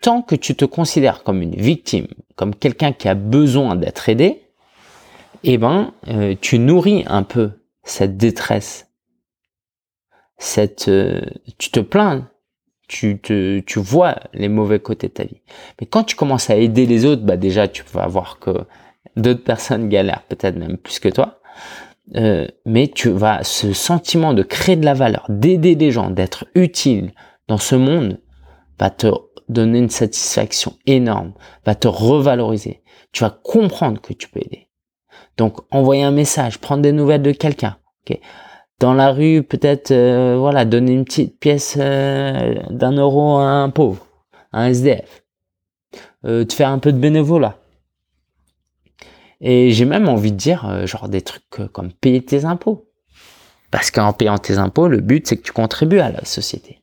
tant 0.00 0.22
que 0.22 0.34
tu 0.34 0.54
te 0.54 0.64
considères 0.64 1.22
comme 1.22 1.42
une 1.42 1.54
victime, 1.54 2.06
comme 2.36 2.54
quelqu'un 2.54 2.92
qui 2.92 3.08
a 3.08 3.14
besoin 3.14 3.76
d'être 3.76 4.08
aidé, 4.08 4.42
eh 5.44 5.58
ben, 5.58 5.92
euh, 6.08 6.34
tu 6.40 6.58
nourris 6.58 7.04
un 7.06 7.22
peu 7.22 7.52
cette 7.82 8.16
détresse, 8.16 8.88
cette, 10.36 10.88
euh, 10.88 11.20
tu 11.58 11.70
te 11.70 11.80
plains 11.80 12.30
tu, 12.88 13.18
te, 13.18 13.60
tu 13.60 13.78
vois 13.78 14.16
les 14.32 14.48
mauvais 14.48 14.80
côtés 14.80 15.08
de 15.08 15.12
ta 15.12 15.24
vie. 15.24 15.40
Mais 15.80 15.86
quand 15.86 16.04
tu 16.04 16.16
commences 16.16 16.50
à 16.50 16.56
aider 16.56 16.86
les 16.86 17.04
autres, 17.04 17.22
bah 17.22 17.36
déjà 17.36 17.68
tu 17.68 17.84
vas 17.92 18.06
voir 18.06 18.38
que 18.38 18.50
d'autres 19.16 19.44
personnes 19.44 19.88
galèrent 19.88 20.22
peut-être 20.22 20.56
même 20.56 20.78
plus 20.78 20.98
que 20.98 21.08
toi. 21.08 21.40
Euh, 22.16 22.46
mais 22.64 22.88
tu 22.88 23.10
vas 23.10 23.44
ce 23.44 23.74
sentiment 23.74 24.32
de 24.32 24.42
créer 24.42 24.76
de 24.76 24.84
la 24.84 24.94
valeur, 24.94 25.26
d'aider 25.28 25.74
les 25.74 25.90
gens, 25.90 26.10
d'être 26.10 26.46
utile 26.54 27.12
dans 27.46 27.58
ce 27.58 27.76
monde, 27.76 28.20
va 28.78 28.88
te 28.88 29.08
donner 29.50 29.78
une 29.78 29.90
satisfaction 29.90 30.74
énorme, 30.86 31.34
va 31.66 31.74
te 31.74 31.88
revaloriser. 31.88 32.82
Tu 33.12 33.24
vas 33.24 33.30
comprendre 33.30 34.00
que 34.00 34.14
tu 34.14 34.28
peux 34.28 34.40
aider. 34.40 34.68
Donc 35.36 35.58
envoyer 35.70 36.02
un 36.02 36.10
message, 36.10 36.58
prendre 36.58 36.82
des 36.82 36.92
nouvelles 36.92 37.22
de 37.22 37.32
quelqu'un. 37.32 37.76
Dans 38.78 38.94
la 38.94 39.12
rue, 39.12 39.42
peut-être, 39.42 39.90
euh, 39.90 40.36
voilà, 40.38 40.64
donner 40.64 40.92
une 40.92 41.04
petite 41.04 41.38
pièce 41.38 41.76
euh, 41.78 42.54
d'un 42.70 42.92
euro 42.92 43.38
à 43.38 43.48
un 43.48 43.70
pauvre, 43.70 44.06
à 44.52 44.62
un 44.62 44.66
SDF, 44.68 45.24
euh, 46.24 46.44
faire 46.48 46.68
un 46.70 46.78
peu 46.78 46.92
de 46.92 46.98
bénévolat. 46.98 47.58
Et 49.40 49.70
j'ai 49.70 49.84
même 49.84 50.08
envie 50.08 50.32
de 50.32 50.36
dire, 50.36 50.86
genre 50.86 51.08
des 51.08 51.22
trucs 51.22 51.48
comme 51.72 51.92
payer 51.92 52.24
tes 52.24 52.44
impôts. 52.44 52.88
Parce 53.70 53.90
qu'en 53.90 54.12
payant 54.12 54.38
tes 54.38 54.58
impôts, 54.58 54.88
le 54.88 55.00
but, 55.00 55.26
c'est 55.26 55.36
que 55.36 55.42
tu 55.42 55.52
contribues 55.52 56.00
à 56.00 56.10
la 56.10 56.24
société. 56.24 56.82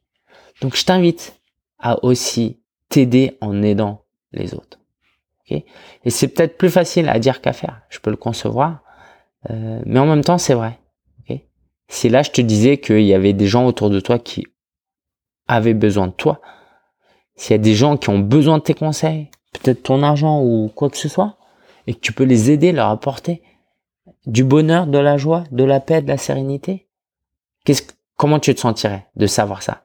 Donc, 0.61 0.77
je 0.77 0.85
t'invite 0.85 1.37
à 1.79 2.01
aussi 2.05 2.61
t'aider 2.87 3.37
en 3.41 3.61
aidant 3.61 4.05
les 4.31 4.53
autres. 4.53 4.79
Okay 5.41 5.65
Et 6.05 6.09
c'est 6.11 6.29
peut-être 6.29 6.57
plus 6.57 6.69
facile 6.69 7.09
à 7.09 7.19
dire 7.19 7.41
qu'à 7.41 7.51
faire. 7.51 7.81
Je 7.89 7.99
peux 7.99 8.11
le 8.11 8.15
concevoir. 8.15 8.83
mais 9.49 9.99
en 9.99 10.05
même 10.05 10.23
temps, 10.23 10.37
c'est 10.37 10.53
vrai. 10.53 10.79
Si 11.87 12.09
là 12.09 12.23
je 12.23 12.31
te 12.31 12.41
disais 12.41 12.77
qu'il 12.77 13.03
y 13.03 13.13
avait 13.13 13.33
des 13.33 13.47
gens 13.47 13.65
autour 13.65 13.89
de 13.89 13.99
toi 13.99 14.19
qui 14.19 14.45
avaient 15.47 15.73
besoin 15.73 16.07
de 16.07 16.13
toi, 16.13 16.41
s'il 17.35 17.51
y 17.51 17.55
a 17.55 17.63
des 17.63 17.75
gens 17.75 17.97
qui 17.97 18.09
ont 18.09 18.19
besoin 18.19 18.57
de 18.57 18.63
tes 18.63 18.73
conseils, 18.73 19.29
peut-être 19.53 19.83
ton 19.83 20.03
argent 20.03 20.41
ou 20.41 20.71
quoi 20.73 20.89
que 20.89 20.97
ce 20.97 21.09
soit, 21.09 21.37
et 21.87 21.93
que 21.93 21.99
tu 21.99 22.13
peux 22.13 22.23
les 22.23 22.51
aider, 22.51 22.71
leur 22.71 22.89
apporter 22.89 23.41
du 24.25 24.43
bonheur, 24.43 24.87
de 24.87 24.97
la 24.97 25.17
joie, 25.17 25.43
de 25.51 25.63
la 25.63 25.79
paix, 25.79 26.01
de 26.01 26.07
la 26.07 26.17
sérénité, 26.17 26.87
qu'est-ce, 27.63 27.83
comment 28.15 28.39
tu 28.39 28.53
te 28.55 28.59
sentirais 28.59 29.07
de 29.15 29.27
savoir 29.27 29.61
ça? 29.61 29.83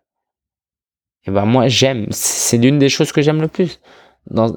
Et 1.24 1.28
eh 1.28 1.30
ben 1.32 1.44
moi 1.44 1.68
j'aime, 1.68 2.06
c'est 2.10 2.56
l'une 2.56 2.78
des 2.78 2.88
choses 2.88 3.12
que 3.12 3.20
j'aime 3.20 3.42
le 3.42 3.48
plus 3.48 3.78
dans, 4.30 4.54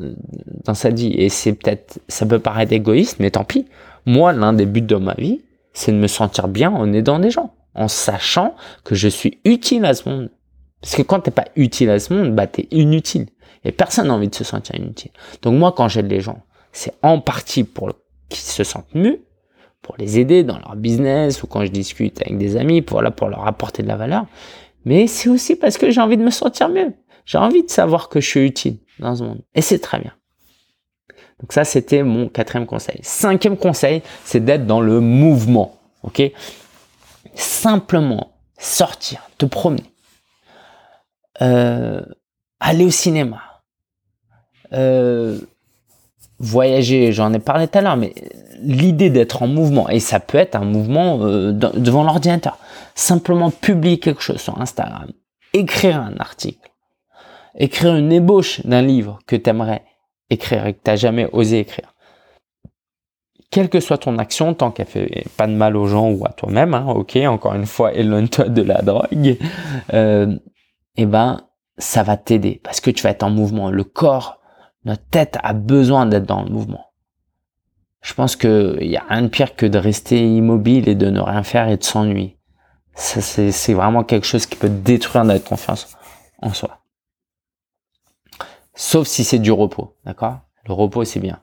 dans 0.63 0.73
sa 0.73 0.89
vie. 0.89 1.13
Et 1.13 1.29
c'est 1.29 1.53
peut-être, 1.53 1.99
ça 2.07 2.25
peut 2.25 2.39
paraître 2.39 2.73
égoïste, 2.73 3.19
mais 3.19 3.31
tant 3.31 3.43
pis. 3.43 3.65
Moi, 4.05 4.33
l'un 4.33 4.53
des 4.53 4.65
buts 4.65 4.81
de 4.81 4.95
ma 4.95 5.13
vie, 5.15 5.41
c'est 5.73 5.91
de 5.91 5.97
me 5.97 6.07
sentir 6.07 6.47
bien 6.47 6.71
en 6.71 6.91
aidant 6.93 7.19
des 7.19 7.31
gens, 7.31 7.53
en 7.75 7.87
sachant 7.87 8.55
que 8.83 8.95
je 8.95 9.07
suis 9.07 9.39
utile 9.45 9.85
à 9.85 9.93
ce 9.93 10.07
monde. 10.07 10.29
Parce 10.81 10.95
que 10.95 11.01
quand 11.01 11.21
t'es 11.21 11.31
pas 11.31 11.47
utile 11.55 11.89
à 11.89 11.99
ce 11.99 12.13
monde, 12.13 12.35
bah 12.35 12.47
t'es 12.47 12.67
inutile. 12.71 13.27
Et 13.63 13.71
personne 13.71 14.07
n'a 14.07 14.13
envie 14.13 14.27
de 14.27 14.35
se 14.35 14.43
sentir 14.43 14.75
inutile. 14.75 15.11
Donc 15.41 15.57
moi, 15.57 15.73
quand 15.75 15.87
j'aide 15.87 16.09
les 16.09 16.19
gens, 16.19 16.41
c'est 16.71 16.93
en 17.01 17.19
partie 17.19 17.63
pour 17.63 17.91
qu'ils 18.29 18.39
se 18.39 18.63
sentent 18.63 18.93
mieux, 18.93 19.21
pour 19.81 19.95
les 19.97 20.19
aider 20.19 20.43
dans 20.43 20.59
leur 20.59 20.75
business 20.75 21.43
ou 21.43 21.47
quand 21.47 21.63
je 21.65 21.71
discute 21.71 22.21
avec 22.21 22.37
des 22.37 22.57
amis, 22.57 22.81
pour, 22.81 23.01
pour 23.15 23.29
leur 23.29 23.47
apporter 23.47 23.83
de 23.83 23.87
la 23.87 23.95
valeur. 23.95 24.25
Mais 24.85 25.07
c'est 25.07 25.29
aussi 25.29 25.55
parce 25.55 25.77
que 25.77 25.91
j'ai 25.91 26.01
envie 26.01 26.17
de 26.17 26.23
me 26.23 26.31
sentir 26.31 26.69
mieux. 26.69 26.93
J'ai 27.25 27.37
envie 27.37 27.63
de 27.63 27.69
savoir 27.69 28.09
que 28.09 28.19
je 28.19 28.27
suis 28.27 28.45
utile 28.45 28.77
dans 28.99 29.15
ce 29.15 29.23
monde. 29.23 29.41
Et 29.55 29.61
c'est 29.61 29.79
très 29.79 29.99
bien. 29.99 30.11
Donc 31.39 31.51
ça, 31.51 31.65
c'était 31.65 32.03
mon 32.03 32.29
quatrième 32.29 32.65
conseil. 32.65 32.99
Cinquième 33.03 33.57
conseil, 33.57 34.01
c'est 34.23 34.43
d'être 34.43 34.65
dans 34.65 34.81
le 34.81 34.99
mouvement. 34.99 35.75
Ok? 36.03 36.21
Simplement 37.35 38.33
sortir, 38.57 39.29
te 39.37 39.45
promener, 39.45 39.83
euh, 41.41 42.01
aller 42.59 42.85
au 42.85 42.91
cinéma, 42.91 43.41
euh, 44.73 45.39
voyager. 46.39 47.11
J'en 47.11 47.33
ai 47.33 47.39
parlé 47.39 47.67
tout 47.67 47.77
à 47.77 47.81
l'heure, 47.81 47.97
mais 47.97 48.13
l'idée 48.61 49.09
d'être 49.09 49.43
en 49.43 49.47
mouvement 49.47 49.89
et 49.89 49.99
ça 49.99 50.19
peut 50.19 50.37
être 50.37 50.55
un 50.55 50.65
mouvement 50.65 51.19
euh, 51.21 51.51
devant 51.51 52.03
l'ordinateur. 52.03 52.57
Simplement 52.95 53.51
publier 53.51 53.99
quelque 53.99 54.21
chose 54.21 54.39
sur 54.39 54.59
Instagram, 54.61 55.11
écrire 55.53 55.99
un 55.99 56.15
article, 56.17 56.71
écrire 57.57 57.95
une 57.95 58.11
ébauche 58.11 58.61
d'un 58.65 58.81
livre 58.81 59.19
que 59.27 59.35
tu 59.35 59.49
aimerais 59.49 59.83
écrire 60.33 60.65
et 60.67 60.73
que 60.73 60.79
tu 60.83 60.89
n'as 60.89 60.95
jamais 60.95 61.27
osé 61.31 61.59
écrire. 61.59 61.93
Quelle 63.49 63.69
que 63.69 63.79
soit 63.79 63.99
ton 63.99 64.17
action, 64.17 64.53
tant 64.53 64.71
qu'elle 64.71 64.87
fait 64.87 65.25
pas 65.37 65.45
de 65.45 65.53
mal 65.53 65.77
aux 65.77 65.85
gens 65.85 66.09
ou 66.09 66.25
à 66.25 66.29
toi-même, 66.29 66.73
hein, 66.73 66.87
ok, 66.87 67.17
encore 67.27 67.53
une 67.53 67.67
fois, 67.67 67.93
éloigne-toi 67.93 68.49
de 68.49 68.61
la 68.63 68.81
drogue, 68.81 69.37
euh, 69.93 70.35
eh 70.95 71.05
ben, 71.05 71.41
ça 71.77 72.03
va 72.03 72.17
t'aider 72.17 72.59
parce 72.63 72.81
que 72.81 72.89
tu 72.89 73.03
vas 73.03 73.11
être 73.11 73.23
en 73.23 73.29
mouvement. 73.29 73.69
Le 73.69 73.83
corps, 73.83 74.39
notre 74.85 75.05
tête 75.05 75.37
a 75.43 75.53
besoin 75.53 76.05
d'être 76.05 76.25
dans 76.25 76.43
le 76.43 76.49
mouvement. 76.49 76.93
Je 78.01 78.13
pense 78.13 78.35
qu'il 78.35 78.77
y 78.81 78.97
a 78.97 79.03
rien 79.07 79.21
de 79.21 79.27
pire 79.27 79.55
que 79.55 79.65
de 79.65 79.77
rester 79.77 80.19
immobile 80.19 80.89
et 80.89 80.95
de 80.95 81.09
ne 81.09 81.21
rien 81.21 81.43
faire 81.43 81.69
et 81.69 81.77
de 81.77 81.83
s'ennuyer. 81.83 82.37
c'est 82.95 83.73
vraiment 83.73 84.03
quelque 84.03 84.27
chose 84.27 84.45
qui 84.45 84.57
peut 84.57 84.69
détruire 84.69 85.23
notre 85.23 85.45
confiance 85.45 85.95
en 86.41 86.53
soi. 86.53 86.82
Sauf 88.75 89.07
si 89.07 89.23
c'est 89.23 89.39
du 89.39 89.51
repos, 89.51 89.95
d'accord? 90.05 90.39
Le 90.65 90.73
repos, 90.73 91.03
c'est 91.03 91.19
bien. 91.19 91.39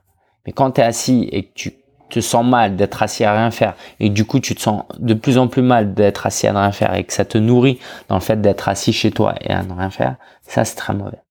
Mais 0.47 0.53
quand 0.53 0.73
tu 0.73 0.81
es 0.81 0.85
assis 0.85 1.29
et 1.31 1.45
que 1.45 1.53
tu 1.55 1.75
te 2.11 2.21
sens 2.21 2.45
mal 2.45 2.77
d'être 2.77 3.03
assis 3.03 3.25
à 3.25 3.33
rien 3.33 3.51
faire 3.51 3.77
et 4.01 4.09
que 4.09 4.15
du 4.15 4.25
coup 4.25 4.41
tu 4.41 4.55
te 4.55 4.61
sens 4.61 4.83
de 4.99 5.15
plus 5.15 5.39
en 5.39 5.49
plus 5.49 5.63
mal 5.63 5.95
d'être 5.95 6.27
assis 6.27 6.47
à 6.49 6.53
rien 6.53 6.73
faire 6.73 6.93
et 6.95 7.05
que 7.05 7.13
ça 7.13 7.25
te 7.25 7.39
nourrit 7.39 7.79
dans 8.09 8.17
le 8.17 8.21
fait 8.21 8.41
d'être 8.41 8.69
assis 8.69 8.93
chez 8.93 9.13
toi 9.13 9.35
et 9.41 9.51
à 9.51 9.63
ne 9.63 9.73
rien 9.73 9.91
faire, 9.91 10.17
ça 10.43 10.65
c'est 10.65 10.75
très 10.75 10.93
mauvais. 10.93 11.23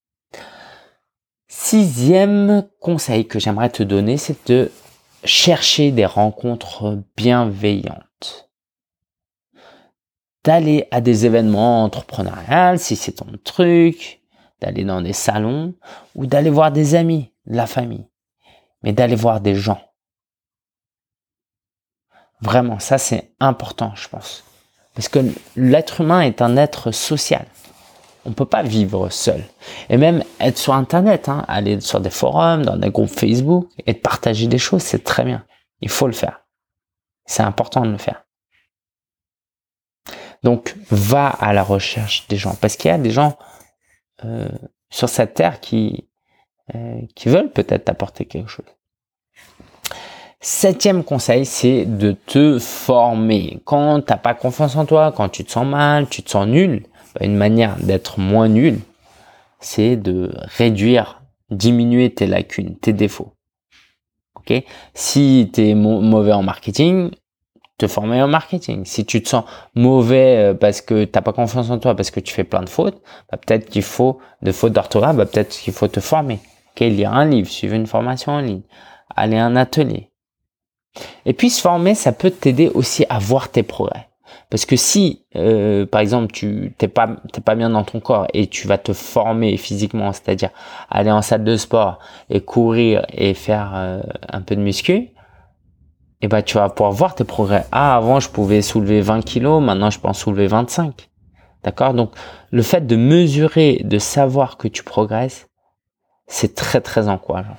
Sixième 1.48 2.66
conseil 2.80 3.26
que 3.26 3.38
j'aimerais 3.38 3.70
te 3.70 3.82
donner, 3.82 4.16
c'est 4.16 4.48
de 4.48 4.70
chercher 5.24 5.90
des 5.90 6.06
rencontres 6.06 6.98
bienveillantes. 7.16 8.50
D'aller 10.44 10.88
à 10.90 11.02
des 11.02 11.26
événements 11.26 11.84
entrepreneuriales 11.84 12.78
si 12.78 12.96
c'est 12.96 13.12
ton 13.12 13.26
truc, 13.44 14.19
d'aller 14.60 14.84
dans 14.84 15.00
des 15.00 15.12
salons 15.12 15.74
ou 16.14 16.26
d'aller 16.26 16.50
voir 16.50 16.72
des 16.72 16.94
amis, 16.94 17.32
la 17.46 17.66
famille, 17.66 18.06
mais 18.82 18.92
d'aller 18.92 19.16
voir 19.16 19.40
des 19.40 19.54
gens. 19.54 19.80
Vraiment, 22.40 22.78
ça 22.78 22.98
c'est 22.98 23.32
important, 23.40 23.92
je 23.94 24.08
pense. 24.08 24.44
Parce 24.94 25.08
que 25.08 25.20
l'être 25.56 26.00
humain 26.00 26.20
est 26.20 26.42
un 26.42 26.56
être 26.56 26.90
social. 26.90 27.46
On 28.24 28.32
peut 28.32 28.46
pas 28.46 28.62
vivre 28.62 29.08
seul. 29.08 29.42
Et 29.88 29.96
même 29.96 30.22
être 30.40 30.58
sur 30.58 30.74
Internet, 30.74 31.28
hein, 31.28 31.44
aller 31.48 31.80
sur 31.80 32.00
des 32.00 32.10
forums, 32.10 32.64
dans 32.64 32.76
des 32.76 32.90
groupes 32.90 33.08
Facebook 33.08 33.68
et 33.86 33.94
de 33.94 33.98
partager 33.98 34.46
des 34.46 34.58
choses, 34.58 34.82
c'est 34.82 35.04
très 35.04 35.24
bien. 35.24 35.44
Il 35.80 35.88
faut 35.88 36.06
le 36.06 36.12
faire. 36.12 36.44
C'est 37.24 37.42
important 37.42 37.82
de 37.82 37.90
le 37.92 37.98
faire. 37.98 38.24
Donc, 40.42 40.76
va 40.90 41.28
à 41.28 41.52
la 41.52 41.62
recherche 41.62 42.26
des 42.28 42.36
gens. 42.36 42.54
Parce 42.60 42.76
qu'il 42.76 42.90
y 42.90 42.94
a 42.94 42.98
des 42.98 43.10
gens 43.10 43.38
euh, 44.24 44.48
sur 44.90 45.08
cette 45.08 45.34
terre 45.34 45.60
qui, 45.60 46.08
euh, 46.74 47.00
qui 47.14 47.28
veulent 47.28 47.50
peut-être 47.50 47.84
t'apporter 47.84 48.24
quelque 48.24 48.48
chose. 48.48 48.66
Septième 50.42 51.04
conseil, 51.04 51.44
c'est 51.44 51.84
de 51.84 52.12
te 52.12 52.58
former. 52.58 53.60
Quand 53.64 54.00
t'as 54.00 54.16
pas 54.16 54.34
confiance 54.34 54.74
en 54.76 54.86
toi, 54.86 55.12
quand 55.14 55.28
tu 55.28 55.44
te 55.44 55.50
sens 55.50 55.66
mal, 55.66 56.08
tu 56.08 56.22
te 56.22 56.30
sens 56.30 56.46
nul, 56.46 56.86
bah, 57.14 57.26
une 57.26 57.36
manière 57.36 57.76
d'être 57.76 58.18
moins 58.18 58.48
nul, 58.48 58.80
c'est 59.58 59.96
de 59.96 60.32
réduire, 60.56 61.22
diminuer 61.50 62.14
tes 62.14 62.26
lacunes, 62.26 62.76
tes 62.76 62.94
défauts. 62.94 63.34
Ok? 64.36 64.64
Si 64.94 65.50
tu 65.52 65.68
es 65.68 65.74
mauvais 65.74 66.32
en 66.32 66.42
marketing, 66.42 67.10
te 67.80 67.86
former 67.86 68.22
en 68.22 68.28
marketing. 68.28 68.84
Si 68.84 69.04
tu 69.06 69.22
te 69.22 69.28
sens 69.28 69.44
mauvais 69.74 70.36
euh, 70.36 70.54
parce 70.54 70.82
que 70.82 71.04
t'as 71.04 71.22
pas 71.22 71.32
confiance 71.32 71.70
en 71.70 71.78
toi, 71.78 71.94
parce 71.94 72.10
que 72.10 72.20
tu 72.20 72.32
fais 72.34 72.44
plein 72.44 72.62
de 72.62 72.68
fautes, 72.68 73.00
bah, 73.30 73.38
peut-être 73.38 73.70
qu'il 73.70 73.82
faut 73.82 74.18
de 74.42 74.52
fautes 74.52 74.74
d'orthographe, 74.74 75.16
bah, 75.16 75.26
peut-être 75.26 75.50
qu'il 75.58 75.72
faut 75.72 75.88
te 75.88 76.00
former. 76.00 76.38
Ok, 76.72 76.80
lire 76.80 77.12
un 77.12 77.24
livre, 77.24 77.48
suivre 77.48 77.74
une 77.74 77.86
formation 77.86 78.32
en 78.32 78.40
ligne, 78.40 78.62
aller 79.16 79.38
à 79.38 79.46
un 79.46 79.56
atelier. 79.56 80.10
Et 81.24 81.32
puis 81.32 81.50
se 81.50 81.60
former, 81.60 81.94
ça 81.94 82.12
peut 82.12 82.30
t'aider 82.30 82.68
aussi 82.68 83.06
à 83.08 83.18
voir 83.18 83.50
tes 83.50 83.62
progrès. 83.62 84.08
Parce 84.50 84.66
que 84.66 84.76
si, 84.76 85.24
euh, 85.36 85.86
par 85.86 86.00
exemple, 86.00 86.32
tu 86.32 86.74
t'es 86.76 86.88
pas 86.88 87.08
t'es 87.32 87.40
pas 87.40 87.54
bien 87.54 87.70
dans 87.70 87.84
ton 87.84 88.00
corps 88.00 88.26
et 88.34 88.48
tu 88.48 88.66
vas 88.66 88.78
te 88.78 88.92
former 88.92 89.56
physiquement, 89.56 90.12
c'est-à-dire 90.12 90.50
aller 90.90 91.10
en 91.10 91.22
salle 91.22 91.44
de 91.44 91.56
sport 91.56 92.00
et 92.28 92.40
courir 92.40 93.06
et 93.12 93.34
faire 93.34 93.72
euh, 93.74 94.00
un 94.28 94.42
peu 94.42 94.56
de 94.56 94.60
muscu, 94.60 95.10
et 96.22 96.28
ben 96.28 96.42
tu 96.42 96.56
vas 96.56 96.68
pouvoir 96.68 96.92
voir 96.92 97.14
tes 97.14 97.24
progrès. 97.24 97.66
Ah, 97.72 97.96
avant 97.96 98.20
je 98.20 98.28
pouvais 98.28 98.62
soulever 98.62 99.00
20 99.00 99.22
kilos, 99.22 99.62
maintenant 99.62 99.90
je 99.90 99.98
peux 99.98 100.08
en 100.08 100.12
soulever 100.12 100.46
25. 100.46 101.08
D'accord? 101.64 101.94
Donc 101.94 102.12
le 102.50 102.62
fait 102.62 102.86
de 102.86 102.96
mesurer, 102.96 103.80
de 103.84 103.98
savoir 103.98 104.56
que 104.56 104.68
tu 104.68 104.82
progresses, 104.82 105.48
c'est 106.26 106.54
très 106.54 106.80
très 106.80 107.08
encourageant. 107.08 107.56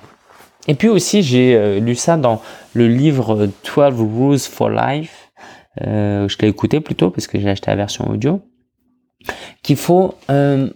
Et 0.68 0.74
puis 0.74 0.88
aussi 0.88 1.22
j'ai 1.22 1.56
euh, 1.56 1.80
lu 1.80 1.96
ça 1.96 2.16
dans 2.16 2.40
le 2.74 2.86
livre 2.86 3.48
12 3.76 3.94
Rules 3.98 4.38
for 4.38 4.70
Life. 4.70 5.32
Euh, 5.80 6.28
je 6.28 6.38
l'ai 6.38 6.48
écouté 6.48 6.80
plutôt 6.80 7.10
parce 7.10 7.26
que 7.26 7.40
j'ai 7.40 7.50
acheté 7.50 7.70
la 7.70 7.76
version 7.76 8.08
audio. 8.08 8.42
Qu'il 9.62 9.76
faut 9.76 10.14
euh, 10.30 10.70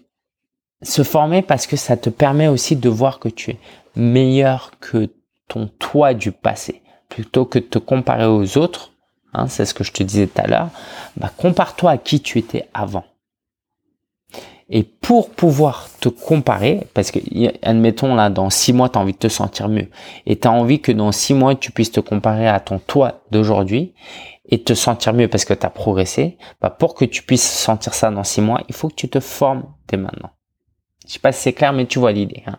se 0.83 1.02
former 1.02 1.43
parce 1.43 1.66
que 1.66 1.76
ça 1.76 1.97
te 1.97 2.11
permet 2.11 2.49
aussi 2.49 2.75
de 2.75 2.88
voir 2.88 3.21
que 3.21 3.28
tu 3.28 3.52
es 3.52 3.59
meilleur 3.95 4.73
que 4.81 5.09
ton 5.49 5.69
toi 5.78 6.14
du 6.14 6.33
passé 6.33 6.83
plutôt 7.08 7.44
que 7.44 7.58
de 7.58 7.64
te 7.64 7.78
comparer 7.78 8.26
aux 8.26 8.58
autres, 8.58 8.92
hein, 9.32 9.46
c'est 9.48 9.64
ce 9.64 9.75
que 9.75 9.84
je 9.84 9.92
te 9.92 10.02
disais 10.02 10.26
tout 10.26 10.40
à 10.42 10.46
l'heure, 10.46 10.70
bah, 11.16 11.30
compare-toi 11.36 11.92
à 11.92 11.98
qui 11.98 12.20
tu 12.20 12.38
étais 12.38 12.68
avant. 12.75 13.04
Et 14.68 14.82
pour 14.82 15.30
pouvoir 15.30 15.88
te 16.00 16.08
comparer, 16.08 16.88
parce 16.92 17.12
que, 17.12 17.20
admettons 17.62 18.16
là, 18.16 18.30
dans 18.30 18.50
six 18.50 18.72
mois, 18.72 18.88
tu 18.88 18.98
as 18.98 19.00
envie 19.00 19.12
de 19.12 19.18
te 19.18 19.28
sentir 19.28 19.68
mieux. 19.68 19.88
Et 20.26 20.36
tu 20.36 20.48
as 20.48 20.52
envie 20.52 20.80
que 20.80 20.90
dans 20.90 21.12
six 21.12 21.34
mois, 21.34 21.54
tu 21.54 21.70
puisses 21.70 21.92
te 21.92 22.00
comparer 22.00 22.48
à 22.48 22.58
ton 22.58 22.80
toi 22.80 23.22
d'aujourd'hui 23.30 23.94
et 24.48 24.62
te 24.62 24.75
sentir 24.75 25.12
mieux 25.12 25.28
parce 25.28 25.44
que 25.44 25.54
tu 25.54 25.64
as 25.64 25.70
progressé. 25.70 26.36
Bah, 26.60 26.70
pour 26.70 26.94
que 26.94 27.04
tu 27.04 27.22
puisses 27.22 27.48
sentir 27.48 27.94
ça 27.94 28.10
dans 28.10 28.25
six 28.25 28.40
mois, 28.40 28.62
il 28.68 28.75
faut 28.75 28.88
que 28.88 28.94
tu 28.94 29.08
te 29.08 29.20
formes 29.20 29.64
dès 29.86 29.96
maintenant. 29.96 30.30
Je 31.06 31.12
sais 31.12 31.18
pas 31.20 31.30
si 31.30 31.42
c'est 31.42 31.52
clair, 31.52 31.72
mais 31.72 31.86
tu 31.86 32.00
vois 32.00 32.10
l'idée. 32.10 32.42
Hein. 32.46 32.58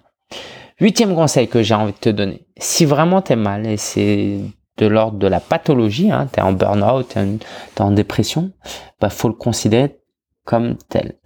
Huitième 0.80 1.16
conseil 1.16 1.48
que 1.48 1.64
j'ai 1.64 1.74
envie 1.74 1.94
de 1.94 1.98
te 1.98 2.10
donner. 2.10 2.46
Si 2.58 2.86
vraiment 2.86 3.24
t'es 3.24 3.36
mal 3.36 3.66
et 3.66 3.78
c'est 3.78 4.40
de 4.78 4.86
l'ordre 4.86 5.18
de 5.18 5.26
la 5.26 5.40
pathologie, 5.40 6.12
hein, 6.12 6.28
t'es 6.32 6.42
en 6.42 6.54
burn-out, 6.54 7.08
t'es 7.08 7.82
en, 7.82 7.92
dépression, 7.92 8.52
bah 9.02 9.10
faut 9.10 9.28
le 9.28 9.34
considérer 9.34 9.98
comme 10.46 10.78
tel. 10.90 11.18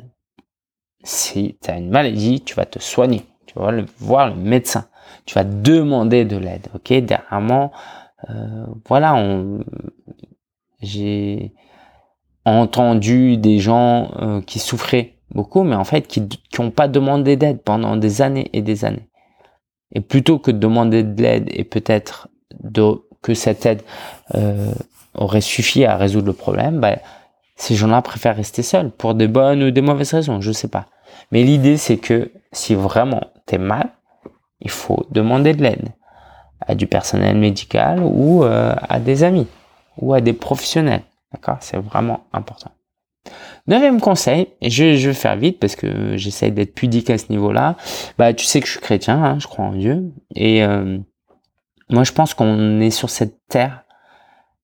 Si 1.03 1.57
t'as 1.61 1.77
une 1.77 1.89
maladie, 1.89 2.41
tu 2.41 2.55
vas 2.55 2.65
te 2.65 2.79
soigner, 2.79 3.25
tu 3.45 3.59
vas 3.59 3.73
voir 3.99 4.29
le 4.29 4.35
médecin, 4.35 4.87
tu 5.25 5.35
vas 5.35 5.43
demander 5.43 6.23
de 6.23 6.37
l'aide. 6.37 6.67
Ok, 6.73 6.93
dernièrement, 6.93 7.73
euh, 8.29 8.65
voilà, 8.87 9.15
on, 9.15 9.65
j'ai 10.81 11.53
entendu 12.45 13.35
des 13.35 13.59
gens 13.59 14.11
euh, 14.21 14.41
qui 14.41 14.59
souffraient 14.59 15.17
beaucoup, 15.31 15.63
mais 15.63 15.75
en 15.75 15.83
fait 15.83 16.07
qui 16.07 16.25
n'ont 16.57 16.71
pas 16.71 16.87
demandé 16.87 17.35
d'aide 17.35 17.61
pendant 17.63 17.97
des 17.97 18.21
années 18.21 18.49
et 18.53 18.61
des 18.61 18.85
années. 18.85 19.10
Et 19.93 20.01
plutôt 20.01 20.39
que 20.39 20.51
de 20.51 20.57
demander 20.57 21.03
de 21.03 21.21
l'aide 21.21 21.49
et 21.51 21.63
peut-être 21.63 22.29
que 23.21 23.33
cette 23.33 23.65
aide 23.65 23.81
euh, 24.35 24.71
aurait 25.13 25.41
suffi 25.41 25.85
à 25.85 25.97
résoudre 25.97 26.27
le 26.27 26.33
problème, 26.33 26.79
bah, 26.79 26.97
ces 27.55 27.75
gens-là 27.75 28.01
préfèrent 28.01 28.35
rester 28.35 28.63
seuls 28.63 28.89
pour 28.89 29.13
des 29.13 29.27
bonnes 29.27 29.63
ou 29.63 29.71
des 29.71 29.81
mauvaises 29.81 30.13
raisons, 30.13 30.41
je 30.41 30.51
sais 30.51 30.67
pas. 30.67 30.87
Mais 31.31 31.43
l'idée 31.43 31.77
c'est 31.77 31.97
que 31.97 32.31
si 32.51 32.75
vraiment 32.75 33.21
t'es 33.45 33.57
mal, 33.57 33.89
il 34.61 34.69
faut 34.69 35.05
demander 35.11 35.53
de 35.53 35.63
l'aide 35.63 35.89
à 36.61 36.75
du 36.75 36.87
personnel 36.87 37.37
médical 37.37 38.01
ou 38.03 38.43
euh, 38.43 38.73
à 38.87 38.99
des 38.99 39.23
amis 39.23 39.47
ou 39.97 40.13
à 40.13 40.21
des 40.21 40.33
professionnels. 40.33 41.03
D'accord? 41.31 41.57
C'est 41.61 41.77
vraiment 41.77 42.25
important. 42.33 42.71
Neuvième 43.67 44.01
conseil, 44.01 44.47
je, 44.61 44.95
je 44.95 45.09
vais 45.09 45.13
faire 45.13 45.35
vite 45.35 45.59
parce 45.59 45.75
que 45.75 46.17
j'essaye 46.17 46.51
d'être 46.51 46.73
pudique 46.73 47.09
à 47.09 47.17
ce 47.17 47.25
niveau-là. 47.29 47.75
Bah, 48.17 48.33
tu 48.33 48.45
sais 48.45 48.59
que 48.59 48.65
je 48.65 48.71
suis 48.71 48.81
chrétien, 48.81 49.23
hein, 49.23 49.37
je 49.39 49.47
crois 49.47 49.65
en 49.65 49.73
Dieu, 49.73 50.11
et 50.35 50.63
euh, 50.63 50.97
moi 51.89 52.03
je 52.03 52.11
pense 52.11 52.33
qu'on 52.33 52.79
est 52.81 52.89
sur 52.89 53.09
cette 53.09 53.37
terre 53.47 53.83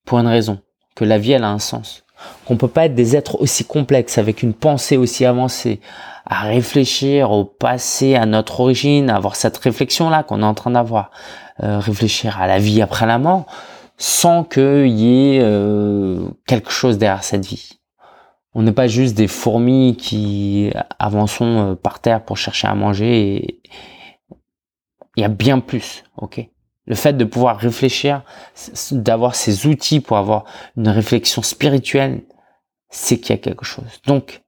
pour 0.06 0.20
une 0.20 0.28
raison, 0.28 0.60
que 0.96 1.06
la 1.06 1.20
vie 1.20 1.34
elle 1.34 1.43
a 1.43 1.50
un 1.50 1.60
sens, 1.60 2.06
qu'on 2.46 2.58
peut 2.58 2.67
pas 2.67 2.86
être 2.86 2.96
des 2.96 3.15
êtres 3.15 3.39
aussi 3.39 3.65
complexes 3.65 4.17
avec 4.17 4.41
une 4.41 4.54
pensée 4.54 4.98
aussi 4.98 5.26
avancée, 5.26 5.80
à 6.26 6.41
réfléchir 6.41 7.32
au 7.32 7.46
passé, 7.46 8.15
à 8.15 8.26
notre 8.26 8.62
origine, 8.62 9.12
à 9.12 9.15
avoir 9.15 9.36
cette 9.36 9.58
réflexion 9.58 10.10
là 10.10 10.24
qu'on 10.24 10.41
est 10.41 10.46
en 10.46 10.56
train 10.56 10.72
d'avoir, 10.72 11.12
euh, 11.63 11.78
réfléchir 11.80 12.41
à 12.41 12.48
la 12.48 12.58
vie 12.58 12.82
après 12.82 13.06
la 13.06 13.20
mort, 13.20 13.46
sans 13.98 14.43
qu'il 14.43 14.88
y 14.88 15.36
ait 15.36 15.39
euh, 15.41 16.28
quelque 16.48 16.72
chose 16.72 16.98
derrière 16.98 17.24
cette 17.24 17.46
vie 17.46 17.78
on 18.58 18.63
n'est 18.63 18.74
pas 18.74 18.88
juste 18.88 19.15
des 19.15 19.28
fourmis 19.28 19.96
qui 19.98 20.72
avançons 20.98 21.74
euh, 21.74 21.76
par 21.76 22.00
terre 22.00 22.26
pour 22.26 22.38
chercher 22.38 22.67
à 22.67 22.74
manger. 22.74 23.62
Il 25.15 25.22
y 25.22 25.24
a 25.24 25.28
bien 25.28 25.60
plus, 25.60 26.04
ok? 26.17 26.41
Le 26.88 26.96
fait 26.96 27.13
de 27.13 27.24
pouvoir 27.24 27.60
réfléchir, 27.60 28.24
d'avoir 28.91 29.36
ces 29.36 29.67
outils 29.67 30.00
pour 30.00 30.17
avoir 30.17 30.46
une 30.76 30.89
réflexion 30.89 31.43
spirituelle, 31.43 32.24
c'est 32.89 33.20
qu'il 33.20 33.36
y 33.36 33.39
a 33.39 33.41
quelque 33.41 33.63
chose. 33.63 34.02
Donc, 34.08 34.41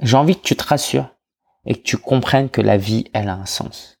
j'ai 0.00 0.16
envie 0.16 0.36
que 0.36 0.46
tu 0.46 0.56
te 0.56 0.64
rassures 0.64 1.10
et 1.66 1.74
que 1.74 1.82
tu 1.82 1.98
comprennes 1.98 2.48
que 2.48 2.62
la 2.62 2.78
vie, 2.78 3.04
elle 3.12 3.28
a 3.28 3.34
un 3.34 3.44
sens. 3.44 3.98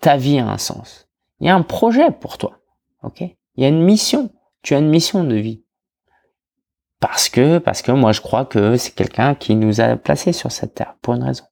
Ta 0.00 0.16
vie 0.16 0.38
a 0.38 0.46
un 0.46 0.58
sens. 0.58 1.08
Il 1.40 1.48
y 1.48 1.50
a 1.50 1.56
un 1.56 1.62
projet 1.62 2.12
pour 2.12 2.38
toi, 2.38 2.60
ok? 3.02 3.22
Il 3.22 3.62
y 3.62 3.64
a 3.64 3.68
une 3.68 3.82
mission. 3.82 4.30
Tu 4.62 4.76
as 4.76 4.78
une 4.78 4.88
mission 4.88 5.24
de 5.24 5.34
vie 5.34 5.63
parce 7.04 7.28
que 7.28 7.58
parce 7.58 7.82
que 7.82 7.92
moi 7.92 8.12
je 8.12 8.22
crois 8.22 8.46
que 8.46 8.78
c'est 8.78 8.94
quelqu'un 8.94 9.34
qui 9.34 9.56
nous 9.56 9.82
a 9.82 9.94
placés 9.96 10.32
sur 10.32 10.50
cette 10.50 10.74
terre 10.74 10.94
pour 11.02 11.12
une 11.12 11.22
raison. 11.22 11.44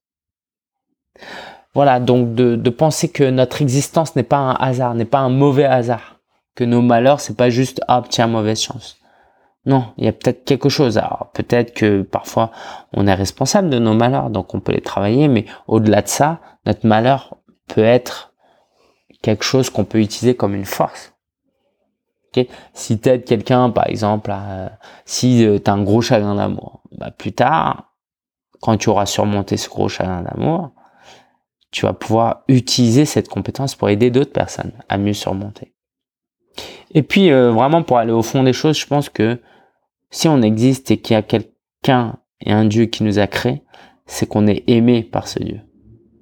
Voilà, 1.75 1.99
donc 1.99 2.33
de, 2.33 2.69
penser 2.71 3.09
que 3.09 3.29
notre 3.29 3.61
existence 3.61 4.15
n'est 4.15 4.23
pas 4.23 4.37
un 4.37 4.55
hasard, 4.55 4.95
n'est 4.95 5.05
pas 5.05 5.19
un 5.19 5.29
mauvais 5.29 5.65
hasard, 5.65 6.19
que 6.55 6.63
nos 6.63 6.81
malheurs 6.81 7.19
c'est 7.19 7.37
pas 7.37 7.51
juste 7.51 7.81
ah 7.87 8.01
tiens 8.09 8.25
mauvaise 8.25 8.61
chance. 8.63 8.97
Non, 9.67 9.93
il 9.97 10.05
y 10.05 10.07
a 10.07 10.11
peut-être 10.11 10.43
quelque 10.43 10.69
chose. 10.69 10.97
Alors 10.97 11.29
peut-être 11.35 11.75
que 11.75 12.01
parfois 12.01 12.49
on 12.91 13.05
est 13.05 13.13
responsable 13.13 13.69
de 13.69 13.77
nos 13.77 13.93
malheurs, 13.93 14.31
donc 14.31 14.55
on 14.55 14.59
peut 14.59 14.71
les 14.71 14.81
travailler, 14.81 15.27
mais 15.27 15.45
au-delà 15.67 16.01
de 16.01 16.07
ça, 16.07 16.39
notre 16.65 16.87
malheur 16.87 17.37
peut 17.67 17.83
être 17.83 18.33
quelque 19.21 19.43
chose 19.45 19.69
qu'on 19.69 19.85
peut 19.85 19.99
utiliser 19.99 20.35
comme 20.35 20.55
une 20.55 20.65
force. 20.65 21.12
Si 22.73 22.99
tu 22.99 23.09
aides 23.09 23.25
quelqu'un, 23.25 23.69
par 23.69 23.87
exemple, 23.87 24.33
si 25.05 25.45
euh, 25.45 25.59
tu 25.63 25.69
as 25.69 25.73
un 25.73 25.83
gros 25.83 26.01
chagrin 26.01 26.35
d'amour, 26.35 26.81
bah, 26.97 27.11
plus 27.11 27.33
tard, 27.33 27.93
quand 28.61 28.77
tu 28.77 28.89
auras 28.89 29.05
surmonté 29.05 29.57
ce 29.57 29.69
gros 29.69 29.89
chagrin 29.89 30.21
d'amour, 30.21 30.71
tu 31.71 31.85
vas 31.85 31.93
pouvoir 31.93 32.43
utiliser 32.47 33.05
cette 33.05 33.29
compétence 33.29 33.75
pour 33.75 33.89
aider 33.89 34.11
d'autres 34.11 34.31
personnes 34.31 34.73
à 34.89 34.97
mieux 34.97 35.13
surmonter. 35.13 35.73
Et 36.91 37.01
puis, 37.01 37.31
euh, 37.31 37.51
vraiment, 37.51 37.83
pour 37.83 37.97
aller 37.97 38.11
au 38.11 38.21
fond 38.21 38.43
des 38.43 38.53
choses, 38.53 38.77
je 38.77 38.85
pense 38.85 39.09
que 39.09 39.41
si 40.11 40.27
on 40.27 40.41
existe 40.41 40.91
et 40.91 40.97
qu'il 40.97 41.15
y 41.15 41.17
a 41.17 41.23
quelqu'un 41.23 42.17
et 42.39 42.51
un 42.51 42.65
Dieu 42.65 42.85
qui 42.85 43.03
nous 43.03 43.17
a 43.17 43.25
créés, 43.25 43.63
c'est 44.05 44.27
qu'on 44.27 44.47
est 44.47 44.63
aimé 44.67 45.03
par 45.03 45.27
ce 45.27 45.39
Dieu. 45.39 45.61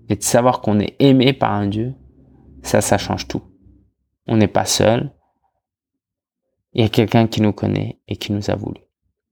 Et 0.08 0.16
de 0.16 0.24
savoir 0.24 0.62
qu'on 0.62 0.80
est 0.80 0.96
aimé 1.00 1.34
par 1.34 1.52
un 1.52 1.68
Dieu, 1.68 1.94
ça, 2.64 2.82
ça 2.82 2.98
change 2.98 3.28
tout. 3.28 3.42
On 4.28 4.38
n'est 4.38 4.48
pas 4.48 4.66
seul, 4.66 5.12
il 6.74 6.82
y 6.82 6.86
a 6.86 6.90
quelqu'un 6.90 7.28
qui 7.28 7.42
nous 7.42 7.54
connaît 7.54 8.00
et 8.08 8.16
qui 8.16 8.32
nous 8.32 8.50
a 8.50 8.56
voulu. 8.56 8.82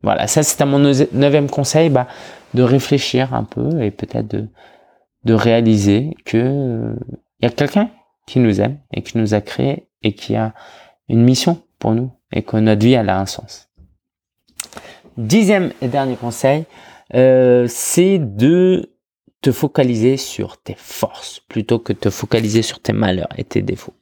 Voilà, 0.01 0.27
ça 0.27 0.43
c'était 0.43 0.65
mon 0.65 0.79
neuvième 0.79 1.49
conseil, 1.49 1.89
bah, 1.89 2.07
de 2.53 2.63
réfléchir 2.63 3.33
un 3.33 3.43
peu 3.43 3.81
et 3.81 3.91
peut-être 3.91 4.27
de, 4.27 4.47
réaliser 5.33 6.15
que 6.25 6.37
il 6.37 6.43
euh, 6.43 6.95
y 7.41 7.45
a 7.45 7.49
quelqu'un 7.49 7.91
qui 8.25 8.39
nous 8.39 8.61
aime 8.61 8.79
et 8.91 9.03
qui 9.03 9.17
nous 9.17 9.33
a 9.33 9.41
créé 9.41 9.87
et 10.01 10.13
qui 10.13 10.35
a 10.35 10.53
une 11.07 11.21
mission 11.21 11.61
pour 11.77 11.93
nous 11.93 12.11
et 12.31 12.41
que 12.41 12.57
notre 12.57 12.83
vie 12.83 12.95
a 12.95 13.19
un 13.19 13.25
sens. 13.25 13.69
Dixième 15.17 15.71
et 15.81 15.87
dernier 15.87 16.15
conseil, 16.15 16.65
euh, 17.13 17.65
c'est 17.67 18.17
de 18.17 18.95
te 19.41 19.51
focaliser 19.51 20.17
sur 20.17 20.57
tes 20.61 20.75
forces 20.77 21.41
plutôt 21.47 21.79
que 21.79 21.93
de 21.93 21.97
te 21.99 22.09
focaliser 22.09 22.61
sur 22.61 22.79
tes 22.79 22.93
malheurs 22.93 23.29
et 23.37 23.43
tes 23.43 23.61
défauts. 23.61 23.93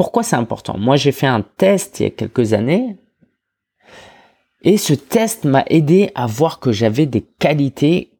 Pourquoi 0.00 0.22
c'est 0.22 0.36
important? 0.36 0.78
Moi, 0.78 0.96
j'ai 0.96 1.12
fait 1.12 1.26
un 1.26 1.42
test 1.42 2.00
il 2.00 2.04
y 2.04 2.06
a 2.06 2.10
quelques 2.10 2.54
années 2.54 2.96
et 4.62 4.78
ce 4.78 4.94
test 4.94 5.44
m'a 5.44 5.62
aidé 5.66 6.10
à 6.14 6.24
voir 6.24 6.58
que 6.58 6.72
j'avais 6.72 7.04
des 7.04 7.20
qualités 7.20 8.10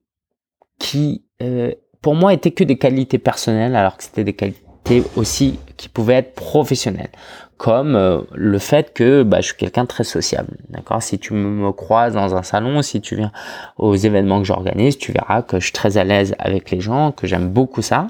qui, 0.79 1.25
euh, 1.41 1.73
pour 2.03 2.15
moi, 2.15 2.35
étaient 2.35 2.51
que 2.51 2.65
des 2.65 2.77
qualités 2.77 3.17
personnelles 3.17 3.75
alors 3.75 3.97
que 3.97 4.05
c'était 4.05 4.25
des 4.25 4.35
qualités 4.35 5.03
aussi 5.17 5.59
qui 5.79 5.89
pouvaient 5.89 6.17
être 6.17 6.35
professionnelles 6.35 7.13
comme 7.57 7.97
euh, 7.97 8.21
le 8.35 8.59
fait 8.59 8.93
que 8.93 9.23
bah, 9.23 9.41
je 9.41 9.47
suis 9.47 9.57
quelqu'un 9.57 9.85
de 9.85 9.89
très 9.89 10.05
sociable. 10.05 10.59
D'accord? 10.69 11.03
Si 11.03 11.19
tu 11.19 11.33
me 11.33 11.73
croises 11.73 12.13
dans 12.13 12.37
un 12.37 12.43
salon, 12.43 12.83
si 12.83 13.01
tu 13.01 13.17
viens 13.17 13.33
aux 13.79 13.97
événements 13.97 14.41
que 14.41 14.47
j'organise, 14.47 14.99
tu 14.99 15.13
verras 15.13 15.41
que 15.41 15.59
je 15.59 15.65
suis 15.65 15.73
très 15.73 15.97
à 15.97 16.05
l'aise 16.05 16.35
avec 16.39 16.71
les 16.71 16.83
gens, 16.83 17.11
que 17.11 17.27
j'aime 17.27 17.49
beaucoup 17.49 17.81
ça. 17.81 18.09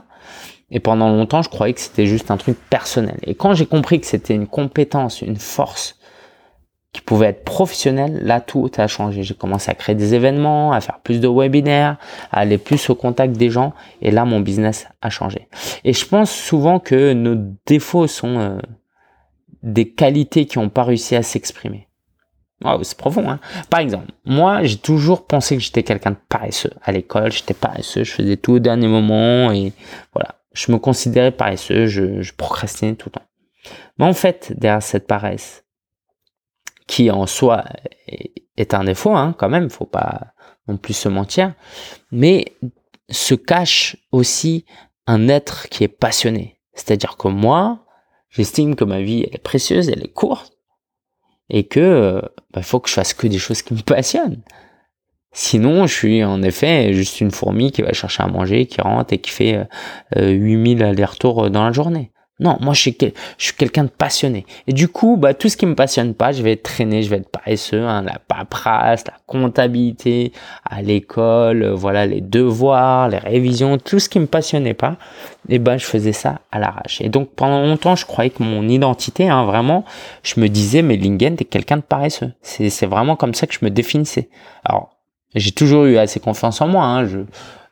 Et 0.70 0.80
pendant 0.80 1.08
longtemps, 1.08 1.42
je 1.42 1.48
croyais 1.48 1.74
que 1.74 1.80
c'était 1.80 2.06
juste 2.06 2.30
un 2.30 2.36
truc 2.36 2.56
personnel. 2.68 3.18
Et 3.24 3.34
quand 3.34 3.54
j'ai 3.54 3.66
compris 3.66 4.00
que 4.00 4.06
c'était 4.06 4.34
une 4.34 4.46
compétence, 4.46 5.20
une 5.22 5.36
force 5.36 5.96
qui 6.92 7.00
pouvait 7.00 7.26
être 7.26 7.44
professionnelle, 7.44 8.20
là 8.22 8.40
tout 8.40 8.70
a 8.76 8.86
changé. 8.86 9.22
J'ai 9.22 9.34
commencé 9.34 9.70
à 9.70 9.74
créer 9.74 9.94
des 9.94 10.14
événements, 10.14 10.72
à 10.72 10.80
faire 10.80 11.00
plus 11.00 11.20
de 11.20 11.28
webinaires, 11.28 11.98
à 12.32 12.40
aller 12.40 12.58
plus 12.58 12.90
au 12.90 12.94
contact 12.94 13.36
des 13.36 13.50
gens. 13.50 13.72
Et 14.02 14.10
là, 14.10 14.24
mon 14.24 14.40
business 14.40 14.88
a 15.00 15.10
changé. 15.10 15.48
Et 15.84 15.92
je 15.92 16.04
pense 16.04 16.30
souvent 16.30 16.80
que 16.80 17.12
nos 17.12 17.36
défauts 17.66 18.08
sont 18.08 18.38
euh, 18.38 18.58
des 19.62 19.90
qualités 19.90 20.46
qui 20.46 20.58
n'ont 20.58 20.68
pas 20.68 20.84
réussi 20.84 21.14
à 21.14 21.22
s'exprimer. 21.22 21.86
Oh, 22.64 22.78
c'est 22.82 22.98
profond, 22.98 23.28
hein. 23.30 23.40
Par 23.70 23.80
exemple, 23.80 24.12
moi, 24.26 24.64
j'ai 24.64 24.76
toujours 24.76 25.26
pensé 25.26 25.56
que 25.56 25.62
j'étais 25.62 25.82
quelqu'un 25.82 26.10
de 26.10 26.16
paresseux. 26.28 26.72
À 26.82 26.92
l'école, 26.92 27.32
j'étais 27.32 27.54
paresseux, 27.54 28.04
je 28.04 28.12
faisais 28.12 28.36
tout 28.36 28.52
au 28.52 28.58
dernier 28.58 28.86
moment 28.86 29.50
et 29.50 29.72
voilà. 30.12 30.39
Je 30.60 30.72
me 30.72 30.78
considérais 30.78 31.32
paresseux, 31.32 31.86
je, 31.86 32.32
procrastinais 32.34 32.94
tout 32.94 33.08
le 33.08 33.20
temps. 33.20 33.26
Mais 33.98 34.04
en 34.04 34.12
fait, 34.12 34.52
derrière 34.56 34.82
cette 34.82 35.06
paresse, 35.06 35.64
qui 36.86 37.10
en 37.10 37.26
soi 37.26 37.64
est 38.56 38.74
un 38.74 38.84
défaut, 38.84 39.14
hein, 39.14 39.34
quand 39.38 39.48
même, 39.48 39.70
faut 39.70 39.86
pas 39.86 40.32
non 40.66 40.76
plus 40.76 40.94
se 40.94 41.08
mentir, 41.08 41.54
mais 42.10 42.52
se 43.08 43.34
cache 43.34 43.96
aussi 44.12 44.64
un 45.06 45.28
être 45.28 45.68
qui 45.68 45.84
est 45.84 45.88
passionné. 45.88 46.60
C'est-à-dire 46.74 47.16
que 47.16 47.28
moi, 47.28 47.86
J'estime 48.30 48.76
que 48.76 48.84
ma 48.84 49.02
vie 49.02 49.26
est 49.32 49.42
précieuse, 49.42 49.88
elle 49.88 50.04
est 50.04 50.12
courte, 50.12 50.56
et 51.48 51.64
que 51.66 51.80
euh, 51.80 52.20
bah, 52.52 52.62
faut 52.62 52.78
que 52.78 52.88
je 52.88 52.94
fasse 52.94 53.12
que 53.12 53.26
des 53.26 53.38
choses 53.38 53.62
qui 53.62 53.74
me 53.74 53.82
passionnent. 53.82 54.40
Sinon, 55.32 55.86
je 55.86 55.94
suis 55.94 56.24
en 56.24 56.42
effet 56.42 56.92
juste 56.92 57.20
une 57.20 57.30
fourmi 57.30 57.70
qui 57.70 57.82
va 57.82 57.92
chercher 57.92 58.22
à 58.22 58.26
manger, 58.26 58.66
qui 58.66 58.80
rentre 58.80 59.12
et 59.12 59.18
qui 59.18 59.30
fait 59.30 59.66
euh, 60.16 60.30
8000 60.30 60.82
allers-retours 60.82 61.50
dans 61.50 61.64
la 61.64 61.72
journée. 61.72 62.10
Non, 62.40 62.56
moi 62.58 62.72
je 62.72 62.80
suis, 62.80 62.96
quelqu'un 63.52 63.84
de 63.84 63.90
passionné. 63.90 64.46
Et 64.66 64.72
du 64.72 64.88
coup, 64.88 65.18
bah, 65.18 65.34
tout 65.34 65.50
ce 65.50 65.58
qui 65.58 65.66
me 65.66 65.74
passionne 65.74 66.14
pas, 66.14 66.32
je 66.32 66.42
vais 66.42 66.56
traîné, 66.56 67.02
je 67.02 67.10
vais 67.10 67.18
être 67.18 67.28
paresseux, 67.28 67.82
hein, 67.82 68.00
la 68.00 68.18
paperasse, 68.18 69.04
la 69.06 69.12
comptabilité, 69.26 70.32
à 70.64 70.80
l'école, 70.80 71.62
euh, 71.62 71.74
voilà, 71.74 72.06
les 72.06 72.22
devoirs, 72.22 73.10
les 73.10 73.18
révisions, 73.18 73.76
tout 73.76 73.98
ce 73.98 74.08
qui 74.08 74.18
me 74.18 74.26
passionnait 74.26 74.72
pas, 74.72 74.96
et 75.50 75.58
ben 75.58 75.76
je 75.76 75.84
faisais 75.84 76.14
ça 76.14 76.40
à 76.50 76.58
l'arrache. 76.58 77.02
Et 77.02 77.10
donc 77.10 77.34
pendant 77.36 77.60
longtemps, 77.60 77.94
je 77.94 78.06
croyais 78.06 78.30
que 78.30 78.42
mon 78.42 78.66
identité, 78.68 79.28
hein, 79.28 79.44
vraiment, 79.44 79.84
je 80.22 80.40
me 80.40 80.48
disais, 80.48 80.80
mais 80.80 80.96
Lingen, 80.96 81.36
t'es 81.36 81.44
quelqu'un 81.44 81.76
de 81.76 81.82
paresseux. 81.82 82.32
C'est 82.40 82.86
vraiment 82.86 83.16
comme 83.16 83.34
ça 83.34 83.46
que 83.46 83.52
je 83.52 83.62
me 83.62 83.70
définissais. 83.70 84.30
Alors, 84.64 84.99
j'ai 85.34 85.52
toujours 85.52 85.84
eu 85.84 85.96
assez 85.96 86.20
confiance 86.20 86.60
en 86.60 86.68
moi. 86.68 86.84
Hein, 86.84 87.06
je, 87.06 87.20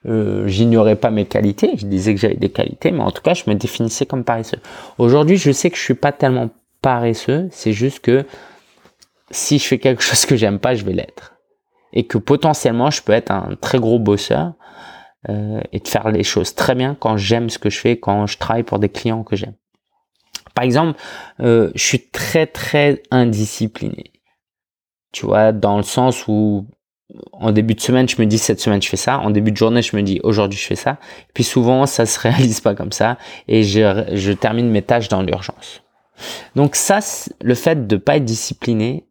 euh, 0.07 0.47
j'ignorais 0.47 0.97
pas 0.97 1.11
mes 1.11 1.27
qualités, 1.27 1.73
je 1.77 1.87
disais 1.87 2.15
que 2.15 2.21
j'avais 2.21 2.37
des 2.37 2.51
qualités, 2.51 2.93
mais 2.93 3.03
en 3.03 3.11
tout 3.11 3.23
cas, 3.23 3.35
je 3.35 3.45
me 3.47 3.55
définissais 3.55 4.07
comme 4.07 4.25
paresseux. 4.25 4.61
Aujourd'hui, 4.97 5.37
je 5.37 5.51
sais 5.51 5.71
que 5.71 5.77
je 5.77 5.83
suis 5.83 5.95
pas 5.95 6.13
tellement 6.13 6.51
paresseux, 6.83 7.49
c'est 7.51 7.73
juste 7.73 8.01
que 8.01 8.25
si 9.31 9.59
je 9.59 9.67
fais 9.67 9.79
quelque 9.79 10.03
chose 10.09 10.25
que 10.25 10.37
j'aime 10.37 10.61
pas, 10.61 10.75
je 10.75 10.85
vais 10.85 10.93
l'être. 10.93 11.35
Et 11.93 12.07
que 12.07 12.19
potentiellement, 12.19 12.91
je 12.91 13.03
peux 13.03 13.13
être 13.13 13.31
un 13.31 13.57
très 13.61 13.79
gros 13.79 13.99
bosseur 13.99 14.53
euh, 15.29 15.61
et 15.73 15.81
de 15.81 15.89
faire 15.89 16.11
les 16.11 16.23
choses 16.23 16.55
très 16.55 16.75
bien 16.75 16.97
quand 16.99 17.17
j'aime 17.17 17.51
ce 17.51 17.59
que 17.59 17.71
je 17.71 17.79
fais, 17.79 17.99
quand 17.99 18.27
je 18.27 18.39
travaille 18.39 18.63
pour 18.63 18.79
des 18.79 18.91
clients 18.91 19.25
que 19.25 19.37
j'aime. 19.37 19.55
Par 20.55 20.65
exemple, 20.65 20.99
euh, 21.41 21.71
je 21.75 21.83
suis 21.83 22.09
très 22.09 22.47
très 22.47 23.03
indiscipliné. 23.11 24.13
Tu 25.13 25.27
vois, 25.27 25.53
dans 25.53 25.77
le 25.77 25.83
sens 25.83 26.29
où 26.29 26.67
en 27.33 27.53
début 27.53 27.75
de 27.75 27.81
semaine, 27.81 28.09
je 28.09 28.21
me 28.21 28.27
dis 28.27 28.39
cette 28.39 28.61
semaine 28.61 28.83
je 28.83 28.89
fais 28.89 28.97
ça. 28.97 29.19
En 29.19 29.31
début 29.31 29.53
de 29.53 29.57
journée, 29.57 29.83
je 29.83 29.97
me 29.97 30.03
dis 30.03 30.21
aujourd'hui 30.23 30.59
je 30.59 30.67
fais 30.67 30.77
ça. 30.77 30.99
puis 31.35 31.45
souvent, 31.45 31.87
ça 31.87 32.07
se 32.07 32.19
réalise 32.29 32.61
pas 32.61 32.75
comme 32.75 32.93
ça 32.93 33.19
et 33.47 33.63
je, 33.63 34.05
je 34.13 34.33
termine 34.33 34.71
mes 34.71 34.83
tâches 34.83 35.09
dans 35.09 35.23
l'urgence. 35.23 35.83
Donc 36.57 36.75
ça, 36.77 36.99
le 37.43 37.55
fait 37.55 37.87
de 37.87 37.97
pas 37.97 38.17
être 38.17 38.25
discipliné, 38.25 39.09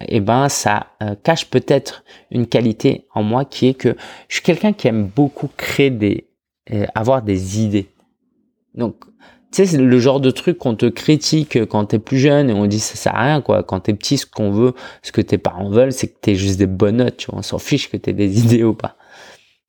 eh 0.00 0.20
ben 0.20 0.48
ça 0.48 0.88
euh, 1.02 1.14
cache 1.22 1.46
peut-être 1.46 2.04
une 2.30 2.46
qualité 2.46 3.06
en 3.14 3.22
moi 3.22 3.44
qui 3.44 3.68
est 3.68 3.74
que 3.74 3.96
je 4.28 4.36
suis 4.36 4.42
quelqu'un 4.42 4.72
qui 4.72 4.88
aime 4.88 5.06
beaucoup 5.06 5.48
créer 5.56 5.90
des, 5.90 6.28
euh, 6.72 6.86
avoir 6.94 7.22
des 7.22 7.60
idées. 7.60 7.88
Donc 8.74 9.04
tu 9.54 9.64
sais, 9.64 9.66
c'est 9.66 9.78
le 9.78 9.98
genre 10.00 10.18
de 10.18 10.32
truc 10.32 10.58
qu'on 10.58 10.74
te 10.74 10.86
critique 10.86 11.64
quand 11.66 11.84
t'es 11.84 12.00
plus 12.00 12.18
jeune 12.18 12.50
et 12.50 12.52
on 12.52 12.66
dit 12.66 12.80
ça 12.80 12.96
sert 12.96 13.14
à 13.14 13.22
rien, 13.22 13.40
quoi. 13.40 13.62
Quand 13.62 13.78
t'es 13.78 13.94
petit, 13.94 14.18
ce 14.18 14.26
qu'on 14.26 14.50
veut, 14.50 14.74
ce 15.02 15.12
que 15.12 15.20
tes 15.20 15.38
parents 15.38 15.70
veulent, 15.70 15.92
c'est 15.92 16.08
que 16.08 16.18
t'aies 16.20 16.34
juste 16.34 16.58
des 16.58 16.66
bonnes 16.66 16.96
notes. 16.96 17.26
On 17.32 17.40
s'en 17.40 17.60
fiche 17.60 17.88
que 17.88 17.96
t'aies 17.96 18.12
des 18.12 18.40
idées 18.44 18.64
ou 18.64 18.74
pas. 18.74 18.96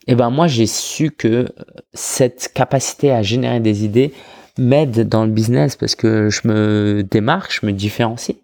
Et 0.08 0.14
eh 0.14 0.16
ben, 0.16 0.32
moi, 0.32 0.48
j'ai 0.48 0.66
su 0.66 1.12
que 1.12 1.48
cette 1.94 2.52
capacité 2.54 3.12
à 3.12 3.22
générer 3.22 3.60
des 3.60 3.86
idées 3.86 4.12
m'aide 4.58 5.08
dans 5.08 5.24
le 5.24 5.32
business 5.32 5.76
parce 5.76 5.94
que 5.94 6.30
je 6.32 6.48
me 6.48 7.04
démarque, 7.04 7.54
je 7.54 7.68
me 7.68 7.72
différencie 7.72 8.38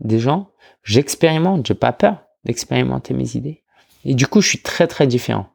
des 0.00 0.18
gens. 0.18 0.50
J'expérimente, 0.82 1.66
j'ai 1.66 1.74
pas 1.74 1.92
peur 1.92 2.18
d'expérimenter 2.44 3.14
mes 3.14 3.36
idées. 3.36 3.62
Et 4.04 4.14
du 4.14 4.26
coup, 4.26 4.42
je 4.42 4.48
suis 4.48 4.62
très, 4.62 4.86
très 4.86 5.06
différent. 5.06 5.46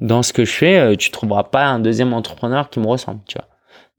Dans 0.00 0.22
ce 0.22 0.34
que 0.34 0.44
je 0.44 0.52
fais, 0.52 0.78
euh, 0.78 0.94
tu 0.94 1.10
trouveras 1.10 1.44
pas 1.44 1.64
un 1.64 1.78
deuxième 1.78 2.12
entrepreneur 2.12 2.68
qui 2.68 2.80
me 2.80 2.86
ressemble, 2.86 3.20
tu 3.26 3.38
vois. 3.38 3.48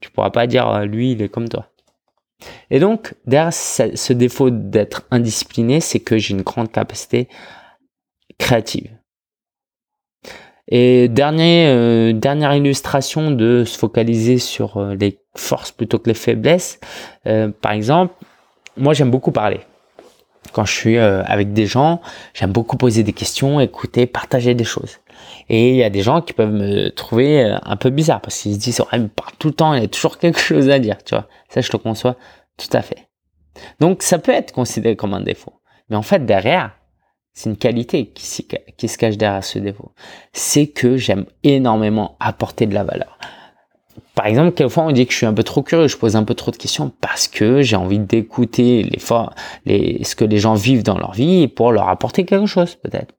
Tu 0.04 0.10
pourras 0.10 0.28
pas 0.28 0.46
dire 0.46 0.68
euh, 0.68 0.84
lui, 0.84 1.12
il 1.12 1.22
est 1.22 1.30
comme 1.30 1.48
toi. 1.48 1.70
Et 2.70 2.78
donc, 2.78 3.14
derrière 3.24 3.54
ce 3.54 4.12
défaut 4.12 4.50
d'être 4.50 5.04
indiscipliné, 5.10 5.80
c'est 5.80 6.00
que 6.00 6.18
j'ai 6.18 6.34
une 6.34 6.42
grande 6.42 6.70
capacité 6.70 7.26
créative. 8.36 8.90
Et 10.68 11.08
dernier, 11.08 11.68
euh, 11.68 12.12
dernière 12.12 12.54
illustration 12.54 13.30
de 13.30 13.64
se 13.64 13.78
focaliser 13.78 14.36
sur 14.36 14.76
euh, 14.76 14.94
les 14.94 15.20
forces 15.36 15.72
plutôt 15.72 15.98
que 15.98 16.10
les 16.10 16.14
faiblesses. 16.14 16.80
par 17.62 17.72
exemple, 17.72 18.12
moi 18.76 18.92
j'aime 18.92 19.10
beaucoup 19.10 19.32
parler. 19.32 19.60
Quand 20.52 20.66
je 20.66 20.72
suis 20.72 20.98
avec 20.98 21.54
des 21.54 21.64
gens, 21.64 22.02
j'aime 22.34 22.52
beaucoup 22.52 22.76
poser 22.76 23.02
des 23.02 23.14
questions, 23.14 23.58
écouter, 23.58 24.06
partager 24.06 24.54
des 24.54 24.64
choses. 24.64 25.00
Et 25.48 25.70
il 25.70 25.76
y 25.76 25.84
a 25.84 25.90
des 25.90 26.02
gens 26.02 26.20
qui 26.20 26.32
peuvent 26.32 26.52
me 26.52 26.88
trouver 26.90 27.44
euh, 27.44 27.58
un 27.64 27.76
peu 27.76 27.90
bizarre 27.90 28.20
parce 28.20 28.40
qu'ils 28.40 28.54
se 28.54 28.58
disent, 28.58 28.80
ouais, 28.80 28.98
il 28.98 29.08
parle 29.08 29.32
tout 29.38 29.48
le 29.48 29.54
temps, 29.54 29.74
il 29.74 29.82
y 29.82 29.84
a 29.84 29.88
toujours 29.88 30.18
quelque 30.18 30.38
chose 30.40 30.70
à 30.70 30.78
dire, 30.78 31.02
tu 31.04 31.14
vois. 31.14 31.28
Ça, 31.48 31.60
je 31.60 31.70
te 31.70 31.76
conçois 31.76 32.16
tout 32.56 32.74
à 32.76 32.82
fait. 32.82 33.08
Donc, 33.80 34.02
ça 34.02 34.18
peut 34.18 34.32
être 34.32 34.52
considéré 34.52 34.96
comme 34.96 35.14
un 35.14 35.20
défaut. 35.20 35.60
Mais 35.88 35.96
en 35.96 36.02
fait, 36.02 36.24
derrière, 36.24 36.72
c'est 37.32 37.50
une 37.50 37.56
qualité 37.56 38.06
qui, 38.06 38.46
qui 38.76 38.88
se 38.88 38.98
cache 38.98 39.16
derrière 39.16 39.44
ce 39.44 39.58
défaut. 39.58 39.92
C'est 40.32 40.68
que 40.68 40.96
j'aime 40.96 41.26
énormément 41.42 42.16
apporter 42.20 42.66
de 42.66 42.74
la 42.74 42.84
valeur. 42.84 43.18
Par 44.14 44.26
exemple, 44.26 44.52
quelquefois 44.52 44.84
on 44.84 44.92
dit 44.92 45.06
que 45.06 45.12
je 45.12 45.18
suis 45.18 45.26
un 45.26 45.34
peu 45.34 45.42
trop 45.42 45.62
curieux, 45.62 45.88
je 45.88 45.96
pose 45.96 46.14
un 46.14 46.22
peu 46.22 46.34
trop 46.34 46.52
de 46.52 46.56
questions 46.56 46.92
parce 47.00 47.26
que 47.26 47.62
j'ai 47.62 47.76
envie 47.76 47.98
d'écouter 47.98 48.84
les, 48.84 48.98
les, 49.66 50.04
ce 50.04 50.14
que 50.14 50.24
les 50.24 50.38
gens 50.38 50.54
vivent 50.54 50.84
dans 50.84 50.98
leur 50.98 51.12
vie 51.12 51.48
pour 51.48 51.72
leur 51.72 51.88
apporter 51.88 52.24
quelque 52.24 52.46
chose 52.46 52.76
peut-être. 52.76 53.14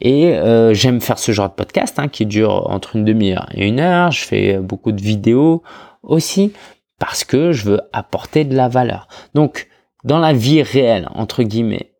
Et 0.00 0.34
euh, 0.34 0.74
j'aime 0.74 1.00
faire 1.00 1.18
ce 1.18 1.32
genre 1.32 1.48
de 1.48 1.54
podcast 1.54 1.98
hein, 1.98 2.08
qui 2.08 2.26
dure 2.26 2.70
entre 2.70 2.96
une 2.96 3.04
demi-heure 3.04 3.48
et 3.54 3.66
une 3.66 3.80
heure. 3.80 4.10
Je 4.10 4.24
fais 4.24 4.58
beaucoup 4.58 4.92
de 4.92 5.00
vidéos 5.00 5.62
aussi 6.02 6.52
parce 6.98 7.24
que 7.24 7.52
je 7.52 7.64
veux 7.64 7.80
apporter 7.92 8.44
de 8.44 8.56
la 8.56 8.68
valeur. 8.68 9.08
Donc, 9.34 9.68
dans 10.04 10.18
la 10.18 10.32
vie 10.32 10.62
réelle, 10.62 11.08
entre 11.14 11.42
guillemets, 11.42 11.92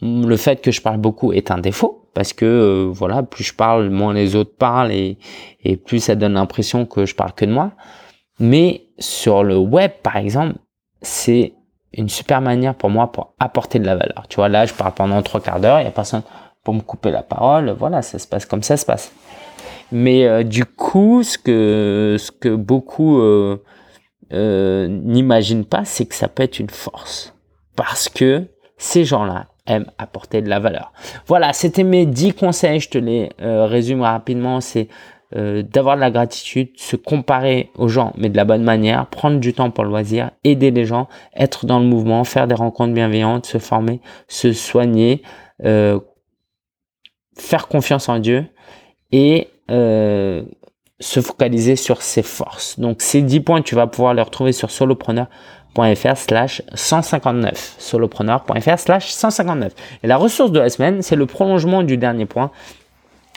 le 0.00 0.36
fait 0.36 0.60
que 0.60 0.70
je 0.70 0.80
parle 0.80 0.98
beaucoup 0.98 1.32
est 1.32 1.50
un 1.50 1.58
défaut 1.58 2.08
parce 2.14 2.32
que 2.32 2.44
euh, 2.44 2.90
voilà, 2.92 3.22
plus 3.22 3.44
je 3.44 3.54
parle, 3.54 3.90
moins 3.90 4.14
les 4.14 4.36
autres 4.36 4.54
parlent 4.56 4.92
et, 4.92 5.18
et 5.62 5.76
plus 5.76 6.00
ça 6.00 6.14
donne 6.14 6.34
l'impression 6.34 6.86
que 6.86 7.06
je 7.06 7.14
parle 7.14 7.32
que 7.32 7.44
de 7.44 7.52
moi. 7.52 7.72
Mais 8.38 8.86
sur 8.98 9.42
le 9.44 9.56
web, 9.56 9.90
par 10.02 10.16
exemple, 10.16 10.54
c'est 11.02 11.54
une 11.92 12.08
super 12.08 12.40
manière 12.40 12.74
pour 12.74 12.90
moi 12.90 13.12
pour 13.12 13.34
apporter 13.38 13.78
de 13.78 13.86
la 13.86 13.96
valeur. 13.96 14.26
Tu 14.28 14.36
vois, 14.36 14.48
là, 14.48 14.66
je 14.66 14.74
parle 14.74 14.92
pendant 14.92 15.22
trois 15.22 15.40
quarts 15.40 15.60
d'heure, 15.60 15.78
il 15.80 15.82
n'y 15.82 15.88
a 15.88 15.92
personne 15.92 16.22
pour 16.64 16.74
me 16.74 16.80
couper 16.80 17.10
la 17.10 17.22
parole. 17.22 17.70
Voilà, 17.78 18.02
ça 18.02 18.18
se 18.18 18.26
passe 18.26 18.46
comme 18.46 18.62
ça 18.62 18.76
se 18.76 18.86
passe. 18.86 19.12
Mais 19.92 20.24
euh, 20.24 20.42
du 20.42 20.64
coup, 20.64 21.22
ce 21.22 21.38
que, 21.38 22.16
ce 22.18 22.32
que 22.32 22.54
beaucoup 22.54 23.20
euh, 23.20 23.62
euh, 24.32 24.88
n'imaginent 24.88 25.66
pas, 25.66 25.84
c'est 25.84 26.06
que 26.06 26.14
ça 26.14 26.28
peut 26.28 26.42
être 26.42 26.58
une 26.58 26.70
force. 26.70 27.34
Parce 27.76 28.08
que 28.08 28.44
ces 28.78 29.04
gens-là 29.04 29.46
aiment 29.66 29.90
apporter 29.98 30.42
de 30.42 30.48
la 30.48 30.58
valeur. 30.58 30.92
Voilà, 31.26 31.52
c'était 31.52 31.84
mes 31.84 32.06
10 32.06 32.34
conseils, 32.34 32.80
je 32.80 32.90
te 32.90 32.98
les 32.98 33.30
résume 33.38 34.02
rapidement. 34.02 34.60
C'est 34.60 34.88
d'avoir 35.32 35.96
de 35.96 36.00
la 36.00 36.12
gratitude, 36.12 36.68
se 36.76 36.94
comparer 36.94 37.70
aux 37.76 37.88
gens, 37.88 38.12
mais 38.16 38.28
de 38.28 38.36
la 38.36 38.44
bonne 38.44 38.62
manière, 38.62 39.06
prendre 39.06 39.40
du 39.40 39.52
temps 39.52 39.70
pour 39.70 39.82
le 39.82 39.90
loisir, 39.90 40.30
aider 40.44 40.70
les 40.70 40.84
gens, 40.84 41.08
être 41.34 41.66
dans 41.66 41.80
le 41.80 41.86
mouvement, 41.86 42.22
faire 42.22 42.46
des 42.46 42.54
rencontres 42.54 42.92
bienveillantes, 42.92 43.46
se 43.46 43.58
former, 43.58 44.00
se 44.28 44.52
soigner, 44.52 45.22
faire 47.36 47.68
confiance 47.68 48.08
en 48.08 48.18
Dieu 48.18 48.46
et 49.12 49.48
euh, 49.70 50.42
se 51.00 51.20
focaliser 51.20 51.76
sur 51.76 52.02
ses 52.02 52.22
forces. 52.22 52.78
Donc 52.78 53.02
ces 53.02 53.22
10 53.22 53.40
points, 53.40 53.62
tu 53.62 53.74
vas 53.74 53.86
pouvoir 53.86 54.14
les 54.14 54.22
retrouver 54.22 54.52
sur 54.52 54.70
solopreneur.fr 54.70 56.16
slash 56.16 56.62
159. 56.74 57.76
solopreneur.fr 57.78 58.78
slash 58.78 59.10
159. 59.10 59.72
Et 60.02 60.06
la 60.06 60.16
ressource 60.16 60.52
de 60.52 60.60
la 60.60 60.70
semaine, 60.70 61.02
c'est 61.02 61.16
le 61.16 61.26
prolongement 61.26 61.82
du 61.82 61.96
dernier 61.96 62.26
point. 62.26 62.50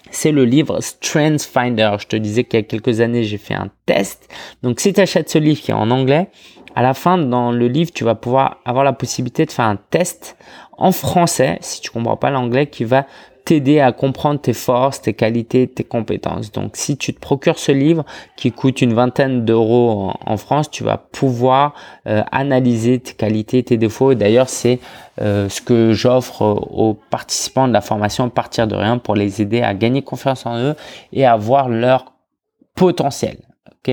C'est 0.10 0.32
le 0.32 0.46
livre 0.46 0.80
Strength 0.80 1.42
Finder. 1.42 1.98
Je 2.00 2.08
te 2.08 2.16
disais 2.16 2.44
qu'il 2.44 2.60
y 2.60 2.64
a 2.64 2.66
quelques 2.66 3.02
années, 3.02 3.24
j'ai 3.24 3.38
fait 3.38 3.56
un 3.56 3.70
test. 3.86 4.30
Donc 4.64 4.80
si 4.80 4.94
tu 4.94 5.02
achètes 5.02 5.30
ce 5.30 5.38
livre 5.38 5.60
qui 5.60 5.72
est 5.72 5.76
en 5.76 5.92
anglais, 5.92 6.30
à 6.76 6.84
la 6.84 6.94
fin, 6.94 7.18
dans 7.18 7.52
le 7.52 7.68
livre, 7.68 7.92
tu 7.92 8.04
vas 8.04 8.14
pouvoir 8.14 8.58
avoir 8.64 8.86
la 8.86 8.94
possibilité 8.94 9.46
de 9.46 9.52
faire 9.52 9.66
un 9.66 9.78
test 9.90 10.38
en 10.78 10.92
français, 10.92 11.58
si 11.62 11.82
tu 11.82 11.90
comprends 11.90 12.18
pas 12.18 12.30
l'anglais, 12.30 12.68
qui 12.68 12.84
va 12.84 13.08
t'aider 13.48 13.80
à 13.80 13.94
comprendre 13.94 14.42
tes 14.42 14.52
forces, 14.52 15.02
tes 15.02 15.14
qualités, 15.14 15.70
tes 15.70 15.86
compétences. 15.86 16.52
Donc, 16.52 16.76
si 16.76 16.98
tu 16.98 17.14
te 17.14 17.20
procures 17.22 17.58
ce 17.58 17.72
livre 17.72 18.04
qui 18.36 18.52
coûte 18.52 18.82
une 18.82 18.94
vingtaine 18.94 19.46
d'euros 19.46 20.12
en, 20.26 20.36
France, 20.36 20.70
tu 20.70 20.84
vas 20.84 20.98
pouvoir 20.98 21.74
euh, 22.08 22.24
analyser 22.34 23.00
tes 23.00 23.14
qualités, 23.14 23.64
tes 23.64 23.78
défauts. 23.78 24.16
D'ailleurs, 24.16 24.50
c'est 24.50 24.80
euh, 25.22 25.48
ce 25.48 25.62
que 25.62 25.94
j'offre 25.94 26.42
aux 26.42 26.96
participants 27.10 27.70
de 27.70 27.74
la 27.74 27.80
formation 27.80 28.30
Partir 28.30 28.68
de 28.68 28.76
rien 28.76 28.98
pour 28.98 29.16
les 29.16 29.42
aider 29.42 29.62
à 29.62 29.74
gagner 29.74 30.02
confiance 30.02 30.46
en 30.46 30.58
eux 30.58 30.76
et 31.14 31.26
à 31.26 31.38
voir 31.38 31.70
leur 31.70 32.12
potentiel. 32.76 33.38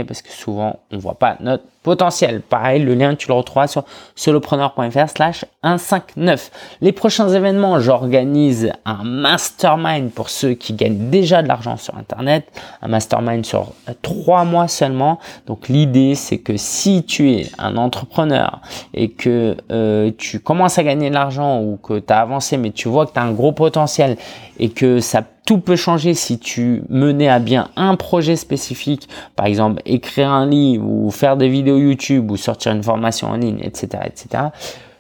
Parce 0.03 0.23
que 0.23 0.31
souvent, 0.31 0.81
on 0.91 0.99
voit 0.99 1.15
pas 1.15 1.37
notre 1.39 1.63
potentiel. 1.85 2.41
Pareil, 2.41 2.83
le 2.83 2.95
lien, 2.95 3.15
tu 3.15 3.29
le 3.29 3.35
retrouveras 3.35 3.69
sur 3.69 3.85
solopreneur.fr 4.17 5.09
slash 5.09 5.45
159. 5.63 6.51
Les 6.81 6.91
prochains 6.91 7.29
événements, 7.29 7.79
j'organise 7.79 8.73
un 8.85 9.05
mastermind 9.05 10.11
pour 10.11 10.31
ceux 10.31 10.55
qui 10.55 10.73
gagnent 10.73 11.11
déjà 11.11 11.43
de 11.43 11.49
l'argent 11.49 11.77
sur 11.77 11.97
Internet. 11.97 12.47
Un 12.83 12.89
mastermind 12.89 13.45
sur 13.45 13.73
trois 14.03 14.45
mois 14.45 14.67
seulement. 14.67 15.21
Donc 15.47 15.69
l'idée, 15.69 16.17
c'est 16.17 16.39
que 16.39 16.57
si 16.57 17.05
tu 17.05 17.31
es 17.31 17.47
un 17.59 17.77
entrepreneur 17.77 18.61
et 18.95 19.11
que 19.11 19.57
euh, 19.71 20.11
tu 20.19 20.41
commences 20.41 20.79
à 20.79 20.83
gagner 20.83 21.11
de 21.11 21.15
l'argent 21.15 21.61
ou 21.61 21.77
que 21.77 22.01
tu 22.01 22.13
as 22.13 22.21
avancé, 22.21 22.57
mais 22.57 22.71
tu 22.71 22.89
vois 22.89 23.07
que 23.07 23.13
tu 23.13 23.21
as 23.21 23.23
un 23.23 23.33
gros 23.33 23.53
potentiel 23.53 24.17
et 24.59 24.71
que 24.71 25.01
ça 25.01 25.23
tout 25.47 25.59
peut 25.59 25.77
changer 25.77 26.15
si 26.15 26.39
tu 26.39 26.83
menais 26.89 27.29
à 27.29 27.39
bien 27.39 27.69
un 27.77 27.97
projet 27.97 28.37
spécifique, 28.37 29.09
par 29.37 29.47
exemple 29.47 29.83
écrire 29.85 30.31
un 30.31 30.47
livre 30.47 30.89
ou 30.89 31.11
faire 31.11 31.37
des 31.37 31.49
vidéos 31.49 31.79
YouTube 31.79 32.31
ou 32.31 32.37
sortir 32.37 32.73
une 32.73 32.83
formation 32.83 33.29
en 33.29 33.37
ligne, 33.37 33.61
etc., 33.63 34.05
etc. 34.07 34.45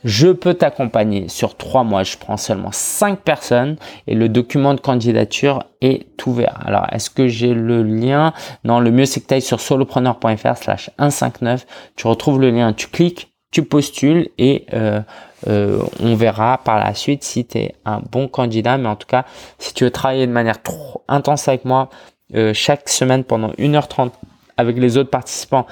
Je 0.05 0.29
peux 0.29 0.53
t'accompagner 0.53 1.29
sur 1.29 1.57
trois 1.57 1.83
mois. 1.83 2.03
Je 2.03 2.19
prends 2.19 2.37
seulement 2.37 2.73
cinq 2.73 3.21
personnes 3.21 3.77
et 4.07 4.15
le 4.15 4.29
document 4.29 4.75
de 4.75 4.81
candidature 4.81 5.65
est 5.81 6.07
ouvert. 6.27 6.61
Alors, 6.65 6.87
est-ce 6.93 7.09
que 7.09 7.27
j'ai 7.27 7.55
le 7.55 7.83
lien? 7.83 8.35
Non, 8.65 8.81
le 8.81 8.91
mieux 8.91 9.07
c'est 9.07 9.21
que 9.21 9.27
tu 9.27 9.35
ailles 9.35 9.43
sur 9.43 9.61
solopreneur.fr 9.61 10.57
slash 10.59 10.91
159. 10.99 11.67
Tu 11.97 12.07
retrouves 12.07 12.39
le 12.39 12.51
lien, 12.51 12.75
tu 12.75 12.89
cliques, 12.89 13.34
tu 13.55 13.63
postules 13.63 14.31
et 14.37 14.67
euh, 14.75 15.01
euh, 15.47 15.79
on 16.01 16.17
verra 16.17 16.59
par 16.59 16.79
la 16.79 16.93
suite 16.93 17.23
si 17.23 17.47
tu 17.47 17.59
es 17.59 17.75
un 17.85 18.03
bon 18.11 18.27
candidat. 18.27 18.77
Mais 18.79 18.89
en 18.89 18.97
tout 18.97 19.07
cas, 19.07 19.25
si 19.59 19.73
tu 19.73 19.85
veux 19.85 19.93
travailler 19.93 20.27
de 20.27 20.33
manière 20.33 20.61
trop 20.61 21.05
intense 21.07 21.47
avec 21.47 21.65
moi, 21.65 21.89
euh, 22.35 22.53
chaque 22.53 22.89
semaine 22.89 23.23
pendant 23.23 23.51
1h30 23.53 24.11
avec 24.57 24.77
les 24.77 24.97
autres 24.97 25.11
participants, 25.11 25.67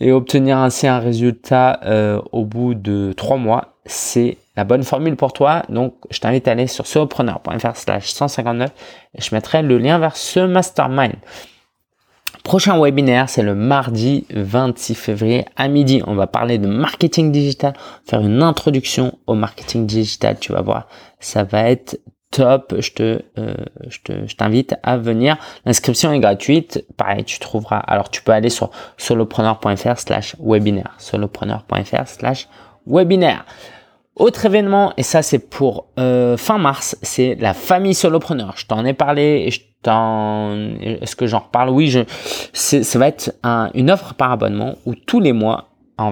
et 0.00 0.12
obtenir 0.12 0.58
ainsi 0.58 0.88
un 0.88 0.98
résultat 0.98 1.78
au 2.32 2.44
bout 2.44 2.74
de 2.74 3.12
trois 3.16 3.36
mois, 3.36 3.76
c'est 3.86 4.36
la 4.56 4.64
bonne 4.64 4.82
formule 4.82 5.14
pour 5.14 5.32
toi. 5.32 5.62
Donc, 5.68 5.94
je 6.10 6.18
t'invite 6.18 6.48
à 6.48 6.52
aller 6.52 6.66
sur 6.66 6.88
solopreneur.fr 6.88 7.76
slash 7.76 8.10
159 8.10 8.70
et 9.16 9.20
je 9.20 9.32
mettrai 9.32 9.62
le 9.62 9.78
lien 9.78 10.00
vers 10.00 10.16
ce 10.16 10.40
mastermind. 10.40 11.14
Prochain 12.44 12.80
webinaire, 12.80 13.28
c'est 13.28 13.42
le 13.42 13.54
mardi 13.54 14.26
26 14.30 14.94
février 14.96 15.44
à 15.56 15.68
midi. 15.68 16.02
On 16.06 16.14
va 16.14 16.26
parler 16.26 16.58
de 16.58 16.66
marketing 16.66 17.30
digital, 17.30 17.72
faire 18.04 18.20
une 18.20 18.42
introduction 18.42 19.16
au 19.26 19.34
marketing 19.34 19.86
digital. 19.86 20.36
Tu 20.40 20.52
vas 20.52 20.60
voir, 20.60 20.88
ça 21.20 21.44
va 21.44 21.70
être 21.70 22.00
top, 22.32 22.74
je 22.80 22.90
te, 22.90 23.22
euh, 23.38 23.54
je 23.88 23.98
te, 24.02 24.26
je 24.26 24.34
t'invite 24.34 24.74
à 24.82 24.96
venir. 24.96 25.36
L'inscription 25.64 26.12
est 26.12 26.18
gratuite. 26.18 26.84
Pareil, 26.96 27.24
tu 27.24 27.38
trouveras. 27.38 27.78
Alors, 27.78 28.10
tu 28.10 28.22
peux 28.22 28.32
aller 28.32 28.50
sur 28.50 28.70
solopreneur.fr 28.96 29.98
slash 29.98 30.34
webinaire. 30.40 30.94
Solopreneur.fr 30.98 32.06
slash 32.08 32.48
webinaire. 32.86 33.44
Autre 34.16 34.44
événement, 34.44 34.92
et 34.98 35.02
ça 35.02 35.22
c'est 35.22 35.38
pour 35.38 35.86
euh, 35.98 36.36
fin 36.36 36.58
mars, 36.58 36.98
c'est 37.00 37.34
la 37.40 37.54
famille 37.54 37.94
solopreneur. 37.94 38.54
Je 38.58 38.66
t'en 38.66 38.84
ai 38.84 38.92
parlé 38.92 39.44
et 39.46 39.50
je 39.50 39.62
est-ce 39.86 41.16
que 41.16 41.26
j'en 41.26 41.40
reparle? 41.40 41.70
Oui, 41.70 41.88
je, 41.88 42.00
ça 42.52 42.98
va 42.98 43.08
être 43.08 43.34
un, 43.42 43.70
une 43.74 43.90
offre 43.90 44.14
par 44.14 44.32
abonnement 44.32 44.76
où 44.86 44.94
tous 44.94 45.20
les 45.20 45.32
mois, 45.32 45.68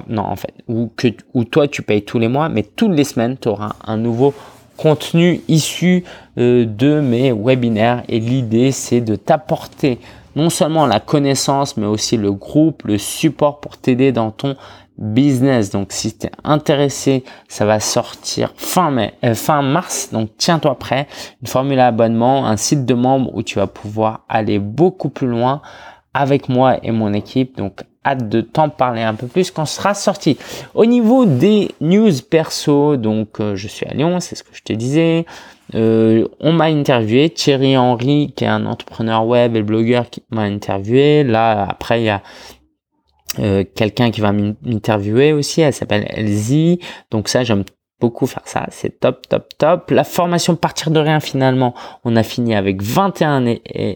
non 0.09 0.22
en 0.22 0.37
fait, 0.37 0.54
où, 0.68 0.90
que, 0.96 1.09
toi 1.50 1.68
tu 1.68 1.83
payes 1.83 2.02
tous 2.02 2.18
les 2.18 2.28
mois, 2.28 2.48
mais 2.48 2.62
toutes 2.62 2.92
les 2.92 3.04
semaines 3.04 3.37
tu 3.40 3.48
auras 3.48 3.72
un 3.85 3.96
nouveau 3.96 4.35
contenu 4.76 5.40
issu 5.48 6.04
euh, 6.38 6.64
de 6.64 7.00
mes 7.00 7.33
webinaires. 7.33 8.02
Et 8.09 8.18
l'idée 8.18 8.72
c'est 8.72 9.00
de 9.00 9.16
t'apporter 9.16 9.98
non 10.37 10.48
seulement 10.48 10.87
la 10.87 11.00
connaissance 11.00 11.76
mais 11.76 11.87
aussi 11.87 12.16
le 12.16 12.33
groupe, 12.33 12.85
le 12.85 12.98
support 12.98 13.61
pour 13.61 13.76
t'aider 13.78 14.12
dans 14.12 14.30
ton 14.30 14.56
business. 15.00 15.70
Donc 15.70 15.88
si 15.90 16.16
tu 16.16 16.26
es 16.26 16.30
intéressé, 16.44 17.24
ça 17.48 17.64
va 17.64 17.80
sortir 17.80 18.52
fin 18.56 18.90
mai, 18.90 19.14
euh, 19.24 19.34
fin 19.34 19.62
mars. 19.62 20.10
Donc 20.12 20.30
tiens-toi 20.36 20.78
prêt. 20.78 21.08
Une 21.42 21.48
formule 21.48 21.80
à 21.80 21.88
abonnement, 21.88 22.46
un 22.46 22.56
site 22.56 22.84
de 22.84 22.94
membre 22.94 23.34
où 23.34 23.42
tu 23.42 23.56
vas 23.56 23.66
pouvoir 23.66 24.20
aller 24.28 24.58
beaucoup 24.58 25.08
plus 25.08 25.28
loin 25.28 25.62
avec 26.14 26.48
moi 26.48 26.76
et 26.82 26.92
mon 26.92 27.12
équipe. 27.12 27.56
Donc 27.56 27.82
hâte 28.04 28.28
de 28.28 28.40
t'en 28.40 28.68
parler 28.68 29.02
un 29.02 29.14
peu 29.14 29.26
plus 29.26 29.50
quand 29.50 29.66
sera 29.66 29.94
sorti. 29.94 30.38
Au 30.74 30.86
niveau 30.86 31.26
des 31.26 31.70
news 31.80 32.12
perso, 32.28 32.96
donc 32.96 33.40
euh, 33.40 33.56
je 33.56 33.68
suis 33.68 33.86
à 33.86 33.94
Lyon, 33.94 34.20
c'est 34.20 34.36
ce 34.36 34.42
que 34.42 34.54
je 34.54 34.62
te 34.62 34.72
disais. 34.72 35.26
Euh, 35.74 36.26
on 36.40 36.52
m'a 36.52 36.64
interviewé, 36.64 37.30
Thierry 37.30 37.76
Henry, 37.76 38.32
qui 38.34 38.44
est 38.44 38.48
un 38.48 38.66
entrepreneur 38.66 39.24
web 39.26 39.54
et 39.54 39.62
blogueur, 39.62 40.10
qui 40.10 40.22
m'a 40.30 40.42
interviewé. 40.42 41.22
Là, 41.24 41.66
après, 41.68 42.00
il 42.00 42.04
y 42.04 42.08
a 42.08 42.22
euh, 43.38 43.64
quelqu'un 43.74 44.10
qui 44.10 44.20
va 44.20 44.32
m'interviewer 44.32 45.32
aussi, 45.32 45.60
elle 45.60 45.72
s'appelle 45.72 46.06
Elsie. 46.10 46.80
Donc 47.10 47.28
ça, 47.28 47.44
j'aime 47.44 47.64
beaucoup 48.00 48.26
faire 48.26 48.42
ça, 48.46 48.66
c'est 48.70 48.98
top, 48.98 49.28
top, 49.28 49.46
top. 49.58 49.90
La 49.90 50.04
formation 50.04 50.56
partir 50.56 50.90
de 50.90 50.98
rien 50.98 51.20
finalement, 51.20 51.74
on 52.04 52.16
a 52.16 52.22
fini 52.22 52.54
avec 52.54 52.82
21 52.82 53.44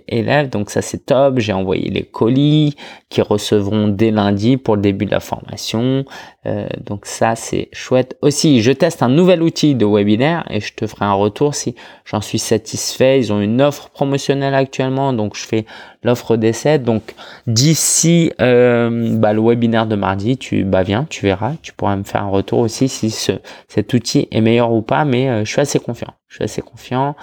élèves, 0.09 0.51
donc 0.51 0.70
ça 0.70 0.83
c'est 0.83 1.07
top. 1.07 1.38
J'ai 1.38 1.55
envoyé 1.55 1.90
les 1.90 2.03
colis 2.03 2.77
qui 3.09 3.23
recevront 3.23 3.88
dès 3.88 4.11
lundi 4.11 4.57
pour 4.59 4.77
le 4.77 4.83
début 4.83 5.07
de 5.07 5.11
la 5.11 5.20
formation. 5.20 6.05
Euh, 6.47 6.66
donc 6.85 7.07
ça 7.07 7.35
c'est 7.35 7.68
chouette. 7.73 8.16
Aussi, 8.20 8.61
je 8.61 8.73
teste 8.73 9.03
un 9.03 9.09
nouvel 9.09 9.42
outil 9.42 9.75
de 9.75 9.87
webinaire 9.87 10.44
et 10.51 10.61
je 10.61 10.75
te 10.75 10.87
ferai 10.87 11.07
un 11.07 11.14
retour 11.14 11.55
si 11.55 11.75
j'en 12.05 12.20
suis 12.20 12.38
satisfait. 12.38 13.18
Ils 13.18 13.33
ont 13.33 13.40
une 13.40 13.62
offre 13.62 13.88
promotionnelle 13.88 14.55
actuellement, 14.55 15.14
donc 15.14 15.35
je 15.35 15.47
fais 15.47 15.64
l'offre 16.05 16.37
d'essai. 16.37 16.79
Donc 16.79 17.14
d'ici 17.47 18.33
euh, 18.40 19.17
bah, 19.19 19.33
le 19.33 19.40
webinaire 19.40 19.87
de 19.87 19.97
mardi, 19.97 20.37
tu 20.37 20.64
bah 20.64 20.83
viens, 20.83 21.07
tu 21.09 21.25
verras, 21.25 21.55
tu 21.62 21.73
pourras 21.73 21.97
me 21.97 22.05
faire 22.05 22.23
un 22.23 22.29
retour 22.29 22.61
aussi 22.61 22.88
si 22.88 23.11
ce, 23.11 23.33
cet 23.69 23.93
outil 23.95 24.29
est 24.31 24.40
meilleur 24.40 24.73
ou 24.73 24.83
pas. 24.83 25.05
Mais 25.05 25.29
euh, 25.29 25.45
je 25.45 25.51
suis 25.51 25.61
assez 25.61 25.81
confiant. 25.81 26.14
Je 26.29 26.37
suis 26.37 26.45
assez 26.45 26.62
confiant. 26.62 27.17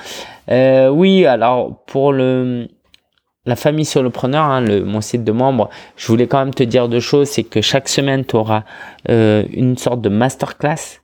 Euh, 0.49 0.89
oui, 0.89 1.25
alors 1.25 1.83
pour 1.85 2.11
le 2.11 2.67
la 3.45 3.55
famille 3.55 3.85
solopreneur, 3.85 4.43
hein, 4.43 4.61
le, 4.61 4.83
mon 4.83 5.01
site 5.01 5.23
de 5.23 5.31
membres, 5.31 5.69
je 5.95 6.07
voulais 6.07 6.27
quand 6.27 6.37
même 6.39 6.53
te 6.53 6.63
dire 6.63 6.87
deux 6.87 6.99
choses. 6.99 7.27
C'est 7.27 7.43
que 7.43 7.61
chaque 7.61 7.89
semaine, 7.89 8.23
tu 8.23 8.35
auras 8.35 8.63
euh, 9.09 9.43
une 9.51 9.77
sorte 9.77 10.01
de 10.01 10.09
masterclass 10.09 11.00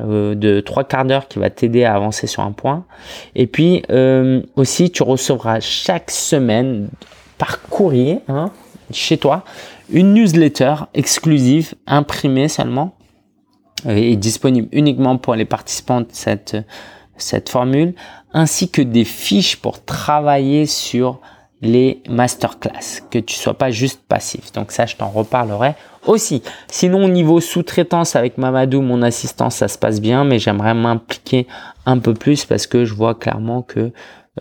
euh, 0.00 0.34
de 0.34 0.60
trois 0.60 0.84
quarts 0.84 1.04
d'heure 1.04 1.28
qui 1.28 1.38
va 1.38 1.50
t'aider 1.50 1.84
à 1.84 1.94
avancer 1.94 2.26
sur 2.26 2.42
un 2.42 2.52
point. 2.52 2.84
Et 3.34 3.46
puis 3.46 3.82
euh, 3.90 4.42
aussi, 4.56 4.90
tu 4.90 5.02
recevras 5.02 5.60
chaque 5.60 6.10
semaine 6.10 6.88
par 7.38 7.62
courrier 7.62 8.20
hein, 8.28 8.50
chez 8.90 9.18
toi 9.18 9.44
une 9.90 10.14
newsletter 10.14 10.74
exclusive 10.94 11.74
imprimée 11.86 12.48
seulement 12.48 12.96
est 13.86 14.16
disponible 14.16 14.68
uniquement 14.72 15.16
pour 15.18 15.34
les 15.34 15.44
participants 15.44 16.00
de 16.00 16.08
cette, 16.10 16.56
cette 17.16 17.48
formule, 17.48 17.94
ainsi 18.32 18.70
que 18.70 18.82
des 18.82 19.04
fiches 19.04 19.56
pour 19.56 19.84
travailler 19.84 20.66
sur 20.66 21.20
les 21.62 22.02
masterclass, 22.08 23.02
que 23.10 23.18
tu 23.18 23.34
sois 23.34 23.56
pas 23.56 23.70
juste 23.70 24.00
passif. 24.08 24.52
Donc 24.52 24.72
ça, 24.72 24.86
je 24.86 24.96
t'en 24.96 25.08
reparlerai 25.08 25.74
aussi. 26.06 26.42
Sinon, 26.68 27.04
au 27.04 27.08
niveau 27.08 27.40
sous-traitance 27.40 28.16
avec 28.16 28.38
Mamadou, 28.38 28.80
mon 28.80 29.02
assistant, 29.02 29.50
ça 29.50 29.68
se 29.68 29.78
passe 29.78 30.00
bien, 30.00 30.24
mais 30.24 30.38
j'aimerais 30.38 30.74
m'impliquer 30.74 31.46
un 31.84 31.98
peu 31.98 32.14
plus 32.14 32.44
parce 32.44 32.66
que 32.66 32.84
je 32.84 32.94
vois 32.94 33.14
clairement 33.14 33.62
que 33.62 33.92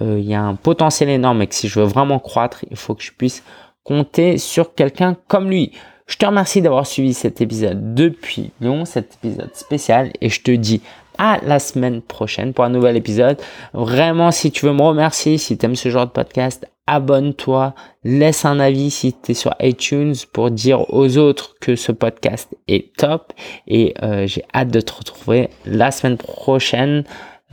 euh, 0.02 0.20
il 0.20 0.26
y 0.26 0.34
a 0.34 0.42
un 0.42 0.56
potentiel 0.56 1.10
énorme 1.10 1.42
et 1.42 1.48
que 1.48 1.56
si 1.56 1.68
je 1.68 1.80
veux 1.80 1.86
vraiment 1.86 2.20
croître, 2.20 2.66
il 2.70 2.78
faut 2.78 2.96
que 2.96 3.04
je 3.04 3.12
puisse 3.12 3.44
compter 3.84 4.38
sur 4.38 4.74
quelqu'un 4.74 5.16
comme 5.28 5.50
lui. 5.50 5.72
Je 6.08 6.18
te 6.18 6.26
remercie 6.26 6.62
d'avoir 6.62 6.86
suivi 6.86 7.14
cet 7.14 7.42
épisode 7.42 7.96
depuis 7.96 8.52
Lyon, 8.62 8.86
cet 8.86 9.16
épisode 9.16 9.56
spécial, 9.56 10.12
et 10.22 10.30
je 10.30 10.42
te 10.42 10.52
dis 10.52 10.82
à 11.18 11.40
la 11.44 11.60
semaine 11.60 12.02
prochaine 12.02 12.54
pour 12.54 12.66
un 12.66 12.70
nouvel 12.70 12.98
épisode. 12.98 13.38
Vraiment, 13.74 14.32
si 14.32 14.52
tu 14.52 14.66
veux 14.66 14.74
me 14.74 14.82
remercier, 14.82 15.38
si 15.38 15.58
tu 15.58 15.66
aimes 15.66 15.76
ce 15.76 15.90
genre 15.90 16.06
de 16.06 16.12
podcast, 16.12 16.68
abonne-toi, 16.88 17.74
laisse 18.04 18.46
un 18.46 18.60
avis 18.60 18.92
si 18.92 19.14
tu 19.14 19.32
es 19.32 19.34
sur 19.34 19.54
iTunes 19.60 20.16
pour 20.34 20.52
dire 20.52 20.94
aux 20.94 21.18
autres 21.18 21.56
que 21.60 21.76
ce 21.76 21.92
podcast 21.92 22.56
est 22.68 22.96
top. 22.96 23.34
Et 23.68 23.94
euh, 24.04 24.28
j'ai 24.28 24.44
hâte 24.54 24.70
de 24.70 24.82
te 24.82 24.94
retrouver 24.94 25.50
la 25.66 25.92
semaine 25.92 26.18
prochaine 26.18 27.04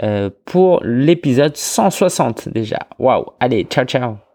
euh, 0.03 0.31
pour 0.45 0.81
l'épisode 0.85 1.57
160 1.57 2.49
déjà. 2.49 2.79
Waouh, 2.99 3.27
allez, 3.41 3.65
ciao 3.65 3.85
ciao 3.85 4.32